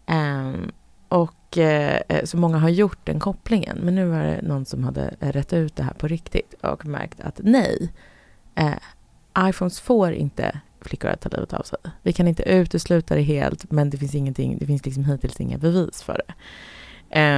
[0.06, 0.72] Um,
[1.08, 3.78] och uh, så många har gjort den kopplingen.
[3.82, 7.20] Men nu var det någon som hade rätt ut det här på riktigt och märkt
[7.20, 7.92] att nej,
[8.60, 11.78] uh, iPhones får inte flickor att ta livet av sig.
[12.02, 15.58] Vi kan inte utesluta det helt, men det finns ingenting, det finns liksom hittills inga
[15.58, 16.34] bevis för det.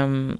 [0.02, 0.38] Um,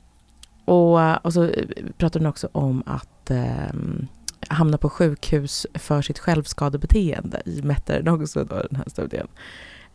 [0.64, 1.50] och, och så
[1.98, 4.08] pratar hon också om att um,
[4.49, 9.26] hamnar på sjukhus för sitt självskadebeteende i mätte också då, den här studien.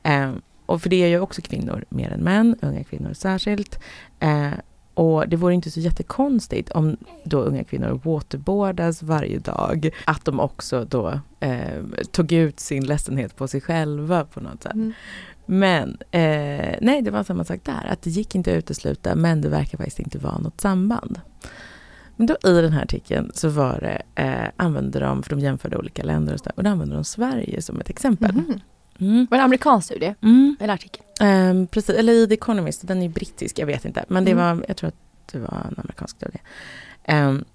[0.04, 0.32] Eh,
[0.66, 3.80] och för det är ju också kvinnor mer än män, unga kvinnor särskilt.
[4.20, 4.52] Eh,
[4.94, 10.40] och det vore inte så jättekonstigt om då unga kvinnor waterboardas varje dag, att de
[10.40, 14.74] också då eh, tog ut sin ledsenhet på sig själva på något sätt.
[14.74, 14.94] Mm.
[15.46, 19.42] Men eh, nej, det var samma sak där, att det gick inte att utesluta, men
[19.42, 21.20] det verkar faktiskt inte vara något samband.
[22.20, 25.78] Men då i den här artikeln så var det, eh, använde de, för de jämförde
[25.78, 28.30] olika länder och, så där, och då använde de Sverige som ett exempel.
[28.30, 28.60] Mm.
[29.00, 29.28] Mm.
[29.30, 30.16] Var det en amerikansk studie?
[30.22, 30.58] Mm.
[30.60, 31.04] Eller artikel?
[31.22, 34.06] Um, precis, eller i The Economist, den är brittisk, jag vet inte.
[34.08, 34.58] Men det mm.
[34.58, 34.96] var, jag tror att
[35.32, 36.40] det var en amerikansk studie.
[37.08, 37.46] Um,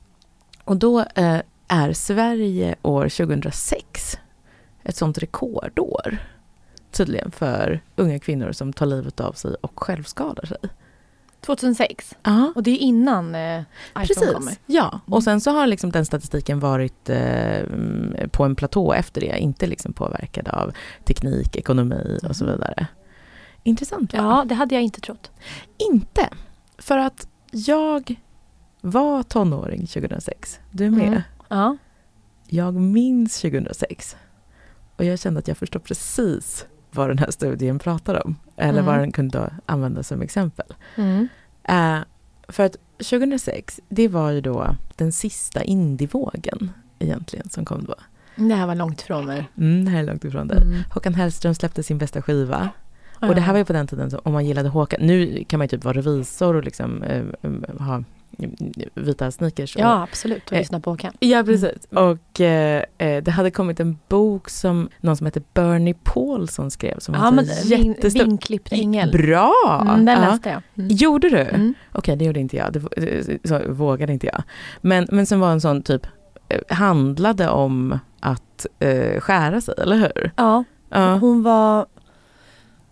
[0.64, 4.18] och då uh, är Sverige år 2006
[4.82, 6.18] ett sånt rekordår
[6.90, 10.58] tydligen för unga kvinnor som tar livet av sig och självskadar sig.
[11.46, 12.14] 2006?
[12.22, 12.52] Ja.
[12.54, 14.32] Och det är innan eh, iPhone Precis.
[14.32, 14.54] kommer?
[14.66, 17.62] Ja, och sen så har liksom den statistiken varit eh,
[18.30, 20.72] på en platå efter det, inte liksom påverkad av
[21.04, 22.56] teknik, ekonomi och så mm.
[22.56, 22.86] vidare.
[23.62, 24.18] Intressant va?
[24.18, 25.30] Ja, det hade jag inte trott.
[25.78, 26.28] Inte,
[26.78, 28.14] för att jag
[28.80, 30.60] var tonåring 2006.
[30.70, 31.06] Du är med?
[31.06, 31.22] Mm.
[31.48, 31.76] Ja.
[32.46, 34.16] Jag minns 2006
[34.96, 38.36] och jag kände att jag förstår precis vad den här studien pratar om.
[38.56, 38.84] Eller mm.
[38.84, 40.66] vad den kunde användas som exempel.
[40.96, 41.28] Mm.
[41.70, 42.04] Uh,
[42.48, 47.94] för att 2006, det var ju då den sista indievågen egentligen som kom då.
[48.36, 49.48] Det här var långt ifrån mig.
[49.58, 50.62] Mm, det här är långt ifrån dig.
[50.62, 50.82] Mm.
[50.90, 52.70] Håkan Hellström släppte sin bästa skiva.
[53.20, 55.64] Och det här var ju på den tiden, om man gillade Håkan, nu kan man
[55.64, 57.24] ju typ vara revisor och liksom uh,
[57.78, 58.04] ha
[58.94, 59.76] vita sneakers.
[59.76, 60.46] Ja, absolut.
[60.46, 61.12] Och eh, lyssna på Håkan.
[61.18, 61.88] Ja, precis.
[61.90, 62.04] Mm.
[62.04, 66.98] Och eh, eh, det hade kommit en bok som någon som heter Bernie Paulson skrev.
[66.98, 68.24] Som ja, men jättestor.
[68.24, 69.10] Vinklippt ängel.
[69.12, 69.80] Bra!
[69.82, 70.62] Mm, den läste jag.
[70.84, 70.96] Mm.
[70.96, 71.40] Gjorde du?
[71.40, 71.74] Mm.
[71.92, 72.72] Okej, okay, det gjorde inte jag.
[72.72, 74.42] Det, så vågade inte jag.
[74.80, 76.06] Men, men som var en sån typ,
[76.48, 80.32] eh, handlade om att eh, skära sig, eller hur?
[80.36, 81.14] Ja, ja.
[81.14, 81.86] hon var,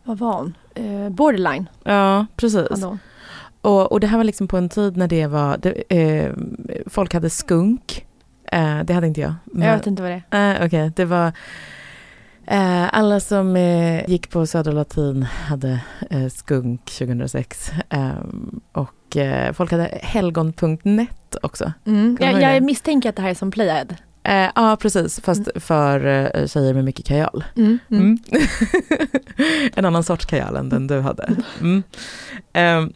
[0.04, 0.56] vad var hon?
[0.74, 1.68] Eh, borderline.
[1.84, 2.66] Ja, precis.
[2.70, 2.98] Alltså.
[3.62, 6.32] Och, och det här var liksom på en tid när det var, det, eh,
[6.86, 8.06] folk hade skunk.
[8.52, 9.34] Eh, det hade inte jag.
[9.44, 10.60] Men, jag vet inte vad det är.
[10.60, 10.90] Eh, okay.
[10.96, 11.32] det var
[12.46, 17.70] eh, alla som eh, gick på Södra Latin hade eh, skunk 2006.
[18.72, 19.16] och
[19.52, 21.72] folk hade helgon.net också.
[21.86, 22.18] Mm.
[22.20, 23.96] Jag, jag misstänker att det här är som Playad.
[24.24, 25.20] Eh, ja, precis.
[25.20, 25.60] Fast mm.
[25.60, 27.44] för eh, tjejer med mycket kajal.
[27.56, 27.78] Mm.
[27.90, 28.18] Mm.
[29.74, 31.36] en annan sorts kajal än den du hade.
[32.54, 32.86] Eh,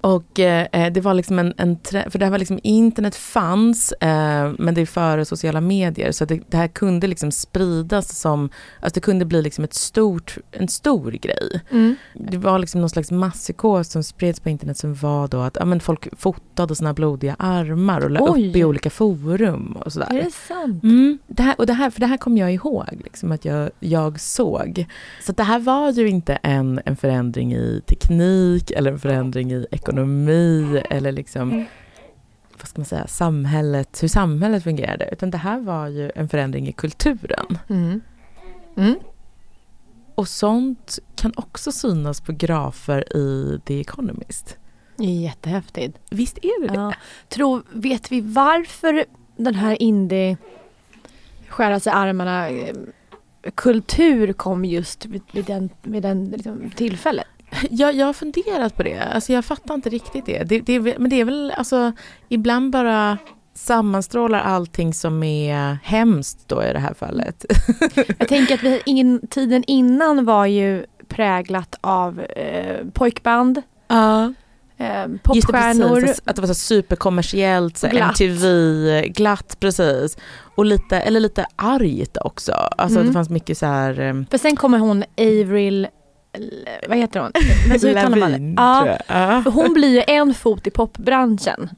[0.00, 1.78] och eh, det var liksom en, en
[2.10, 6.24] för det här var liksom, internet fanns, eh, men det är före sociala medier, så
[6.24, 10.68] det, det, här kunde liksom spridas som, alltså det kunde bli liksom ett stort, en
[10.68, 11.60] stor grej.
[11.70, 11.96] Mm.
[12.14, 15.64] Det var liksom någon slags masspsykos som spreds på internet som var då att ja,
[15.64, 20.08] men folk fotade sina blodiga armar och la upp i olika forum och sådär.
[20.10, 20.82] Är det sant?
[20.82, 23.70] Mm, det här, och det här, för det här kommer jag ihåg, liksom, att jag,
[23.80, 24.86] jag såg.
[25.22, 29.66] Så det här var ju inte en, en förändring i teknik eller en förändring i
[29.70, 31.64] ekonomi ekonomi eller liksom mm.
[32.58, 35.08] vad ska man säga, samhället, hur samhället fungerade.
[35.12, 37.58] Utan det här var ju en förändring i kulturen.
[37.68, 38.00] Mm.
[38.76, 38.94] Mm.
[40.14, 44.56] Och sånt kan också synas på grafer i The Economist.
[44.98, 45.98] Jättehäftigt.
[46.10, 46.74] Visst är det det?
[46.74, 46.94] Ja.
[47.28, 49.04] Tror, vet vi varför
[49.36, 50.36] den här indie
[51.48, 52.74] skära sig armarna eh,
[53.54, 57.26] kultur kom just vid, vid den, vid den liksom, tillfället?
[57.70, 58.98] Jag, jag har funderat på det.
[59.02, 60.42] Alltså jag fattar inte riktigt det.
[60.44, 61.92] det, det är men det är väl alltså
[62.28, 63.18] ibland bara
[63.54, 67.44] sammanstrålar allting som är hemskt då i det här fallet.
[68.18, 74.32] Jag tänker att vi, in, tiden innan var ju präglat av eh, pojkband, Ja.
[74.78, 76.00] eh, popstjärnor.
[76.00, 78.20] precis, att det var så superkommersiellt, så Glatt.
[78.20, 80.16] MTV, glatt precis.
[80.54, 82.52] Och lite, eller lite argt också.
[82.52, 83.06] Alltså Mm.
[83.08, 84.00] det fanns mycket så här...
[84.00, 85.88] ehm, För sen kommer hon Avril,
[86.88, 87.32] vad heter hon?
[87.68, 88.54] Men så uttalar man det.
[88.56, 91.68] Ja, för hon blir ju en fot i popbranschen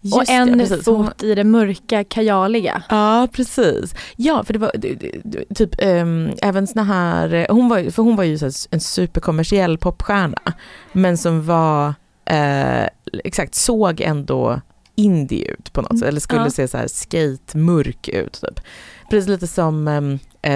[0.00, 0.60] Just och det, en.
[0.60, 2.82] Hon- fot i det mörka, kajaliga.
[2.88, 3.94] Ja, precis.
[4.16, 8.02] Ja, för det var det- det- det- typ äm, även såna här, hon var, för
[8.02, 8.38] hon var ju
[8.70, 10.52] en superkommersiell popstjärna,
[10.92, 12.88] men som var, eh,
[13.24, 14.60] exakt, såg ändå
[14.94, 16.50] indie ut på något sätt, eller skulle Ja.
[16.50, 18.60] se så här skate-mörk ut typ.
[19.10, 20.00] Precis lite som eh,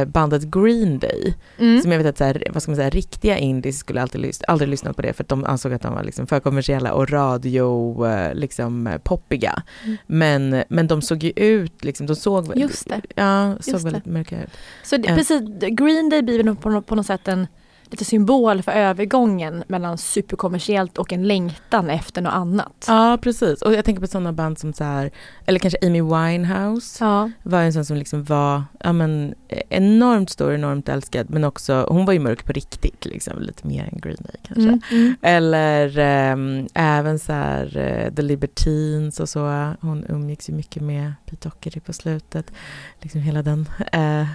[0.06, 1.82] bandet Green Day, Mm.
[1.82, 4.44] som jag vet att så här, vad ska man säga, riktiga indies skulle alltid lys-
[4.48, 7.10] aldrig lyssna på det för att de ansåg att de var liksom för kommersiella och
[7.10, 9.62] radio eh, liksom eh, poppiga.
[9.84, 9.96] Mm.
[10.06, 13.00] Men, men de såg ju ut, liksom, de såg Just det.
[13.14, 13.90] Ja, såg Just det.
[13.90, 14.50] väldigt mörka ut.
[14.84, 15.40] Så det, precis,
[15.70, 17.46] Green Day blir på, på något sätt en
[17.92, 22.84] lite symbol för övergången mellan superkommersiellt och en längtan efter något annat.
[22.88, 23.62] Ja, precis.
[23.62, 25.10] Och jag tänker på sådana band som så här,
[25.46, 27.30] eller kanske Amy Winehouse Ja.
[27.42, 31.86] var en sån som liksom var ja, men, eh, enormt stor, enormt älskad, men också,
[31.88, 34.62] hon var ju mörk på riktigt, liksom, lite mer än Green Day kanske.
[34.62, 34.80] Mm.
[34.90, 35.14] Mm.
[35.22, 39.72] Eller ehm, även så här eh, The Libertines och så.
[39.80, 42.52] Hon umgicks ju mycket med Pete Doherty på slutet.
[43.00, 43.68] Liksom hela den.
[43.92, 44.26] Eh,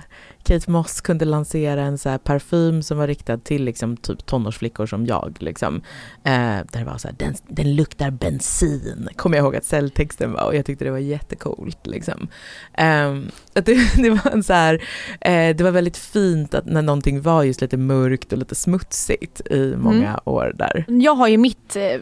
[0.44, 5.06] Kate Moss kunde lansera en så parfym som var riktad till liksom typ tonårsflickor som
[5.06, 5.38] jag.
[5.40, 5.76] Liksom.
[6.24, 9.10] Eh, där det var så här, den, den luktar bensin.
[9.16, 11.88] Kommer jag ihåg att säljtexten var och jag tyckte det var jättecoolt.
[11.88, 12.28] Liksom.
[12.74, 14.74] Ehm, att det, det var en så här,
[15.22, 19.42] eh, det var väldigt fint att när någonting var just lite mörkt och lite smutsigt
[19.52, 20.20] i många Mm.
[20.26, 20.86] år där.
[20.88, 22.00] Jag har ju mitt eh,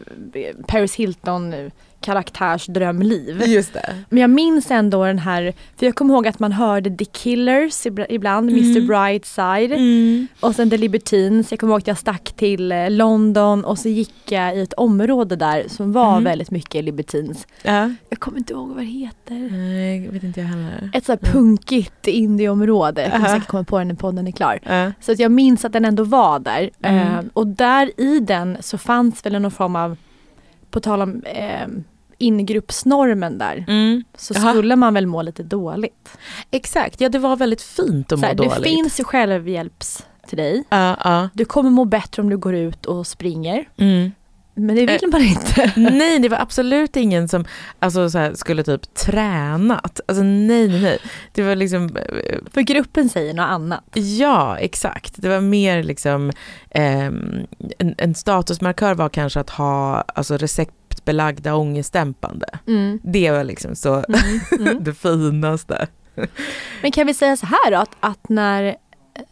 [0.66, 1.70] Paris Hilton eh,
[2.00, 3.42] karaktärsdrömliv.
[3.46, 3.94] Just det.
[4.08, 7.86] Men jag minns ändå den här, för jag kommer ihåg att man hörde The Killers
[7.86, 8.64] ibla- ibland, Mm.
[8.64, 11.50] Mr Brightside och sen The Libertines.
[11.50, 14.72] Jag kommer ihåg att jag stack till eh, London och så gick jag i ett
[14.72, 16.24] område där som var Mm.
[16.24, 17.46] väldigt mycket Libertines.
[17.62, 17.90] Ja.
[18.10, 19.34] Jag kommer inte ihåg vad det heter.
[19.52, 20.90] Nej, jag vet inte jag heller.
[20.92, 21.42] Ett sånt här Mm.
[21.42, 23.02] punkigt indieområde.
[23.02, 23.34] Jag kommer Aha.
[23.34, 24.58] säkert komma på den när podden är klar.
[24.66, 24.92] Ja.
[25.00, 26.70] Så att jag minns att den ändå var där.
[26.82, 26.98] Mm.
[27.18, 29.96] Eh, och där i den så fanns väl någon form av,
[30.70, 31.66] på tal om eh,
[32.18, 34.04] ingruppsnormen där, Mm.
[34.16, 34.50] så Jaha.
[34.52, 36.08] skulle man väl må lite dåligt.
[36.50, 38.54] Exakt, ja det var väldigt fint att Så må här, dåligt.
[38.56, 40.64] det finns självhjälps till dig.
[40.68, 41.28] Ja, ja.
[41.34, 43.68] Du kommer må bättre om du går ut och springer.
[43.76, 44.10] Mm.
[44.58, 45.72] Men det vill man inte.
[45.80, 47.44] Nej, det var absolut ingen som
[47.78, 50.00] alltså, så här, skulle typ tränat.
[50.08, 50.98] Alltså nej, nej, nej.
[51.32, 53.84] Det var liksom, eh, För gruppen säger något annat.
[53.94, 55.14] ja exakt.
[55.16, 56.32] Det var mer liksom,
[56.70, 57.46] ehm,
[57.78, 62.46] en, en statusmarkör var kanske att ha alltså, receptbelagda ångestdämpande.
[62.66, 63.00] Mm.
[63.02, 64.40] Det var liksom så Mm.
[64.68, 64.84] Mm.
[64.84, 65.86] det finaste.
[66.82, 68.76] Men kan vi säga så här då, att, att när,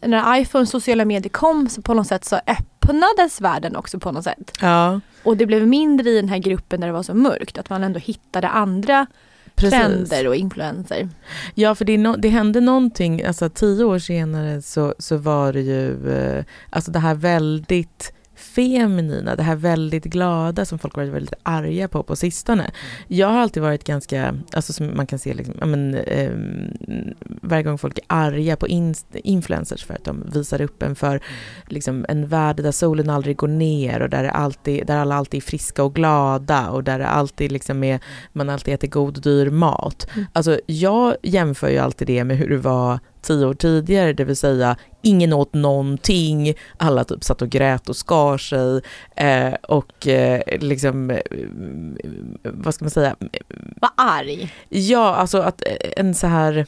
[0.01, 4.23] när iPhone sociala medier kom så på något sätt så öppnades världen också på något
[4.23, 4.51] sätt.
[4.61, 7.69] Ja, Och det blev mindre i den här gruppen där det var så mörkt, att
[7.69, 9.05] man ändå hittade andra
[9.55, 9.79] precis.
[9.79, 11.09] trender och influenser.
[11.55, 15.61] Ja, för det, no, det hände någonting, alltså tio år senare så, så var det
[15.61, 21.33] ju, eh, alltså det här väldigt feminina, det här väldigt glada som folk varit väldigt
[21.43, 22.71] arga på på sistone.
[23.07, 27.63] Jag har alltid varit ganska, alltså som man kan se liksom, ja, men, ehm, varje
[27.63, 31.19] gång folk är arga på inst- influencers för att de visar upp en för
[31.67, 35.37] liksom, en värld där solen aldrig går ner och där, det alltid, där alla alltid
[35.37, 37.99] är friska och glada och där det alltid liksom är,
[38.33, 40.07] man alltid äter god och dyr mat.
[40.13, 40.25] Mm.
[40.33, 44.35] Alltså jag jämför ju alltid det med hur det var tio år tidigare, det vill
[44.35, 48.81] säga ingen åt någonting, alla typ satt och grät och skar sig
[49.15, 51.19] eh, och eh, liksom, eh,
[52.43, 53.15] vad ska man säga,
[53.81, 54.53] Var arg.
[54.69, 55.63] ja alltså att
[55.97, 56.65] en så här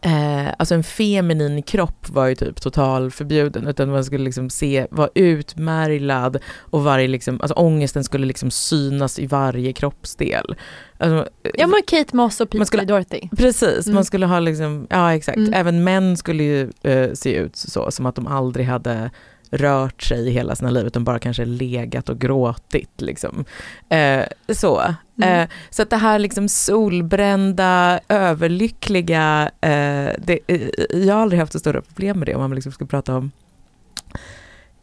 [0.00, 4.86] Eh, alltså en feminin kropp var ju typ total förbjuden utan man skulle liksom se,
[4.90, 10.54] vara utmärglad och varje liksom, alltså ångesten skulle liksom synas i varje kroppsdel.
[10.98, 13.28] Alltså, Ja men Kate Moss och Man Pete skulle- Dorothy.
[13.36, 13.94] Precis, Mm.
[13.94, 15.54] man skulle ha liksom, ja exakt, Mm.
[15.54, 19.10] även män skulle ju eh, se ut så, som att de aldrig hade
[19.50, 23.44] rört sig i hela sina liv utan bara kanske legat och gråtit liksom.
[23.88, 24.24] Eh,
[24.54, 24.82] så.
[25.22, 25.40] Mm.
[25.42, 31.52] Eh, så att det här liksom solbrända, överlyckliga, eh, det, eh, jag har aldrig haft
[31.52, 33.30] så stora problem med det om man liksom ska prata om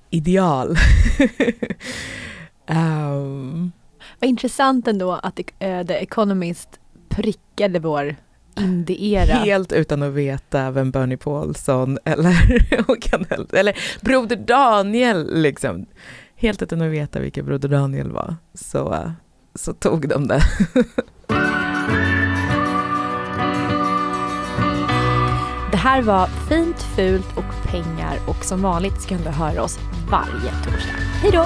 [0.10, 0.78] ideal.
[2.70, 3.72] um.
[4.24, 6.70] Vad intressant ändå att uh, The Economist
[7.10, 8.16] prickade vår
[8.60, 9.34] indie-era.
[9.34, 12.36] Helt utan att veta vem Bernie Paulsson eller
[13.56, 15.86] eller Broder Daniel liksom.
[16.36, 18.36] Helt utan att veta vilken Broder Daniel var.
[18.54, 19.12] Så,
[19.56, 20.42] så tog de det.
[25.72, 30.52] Det här var Fint, fult och pengar och som vanligt ska du höra oss varje
[30.64, 30.98] torsdag.
[31.22, 31.46] Hej då!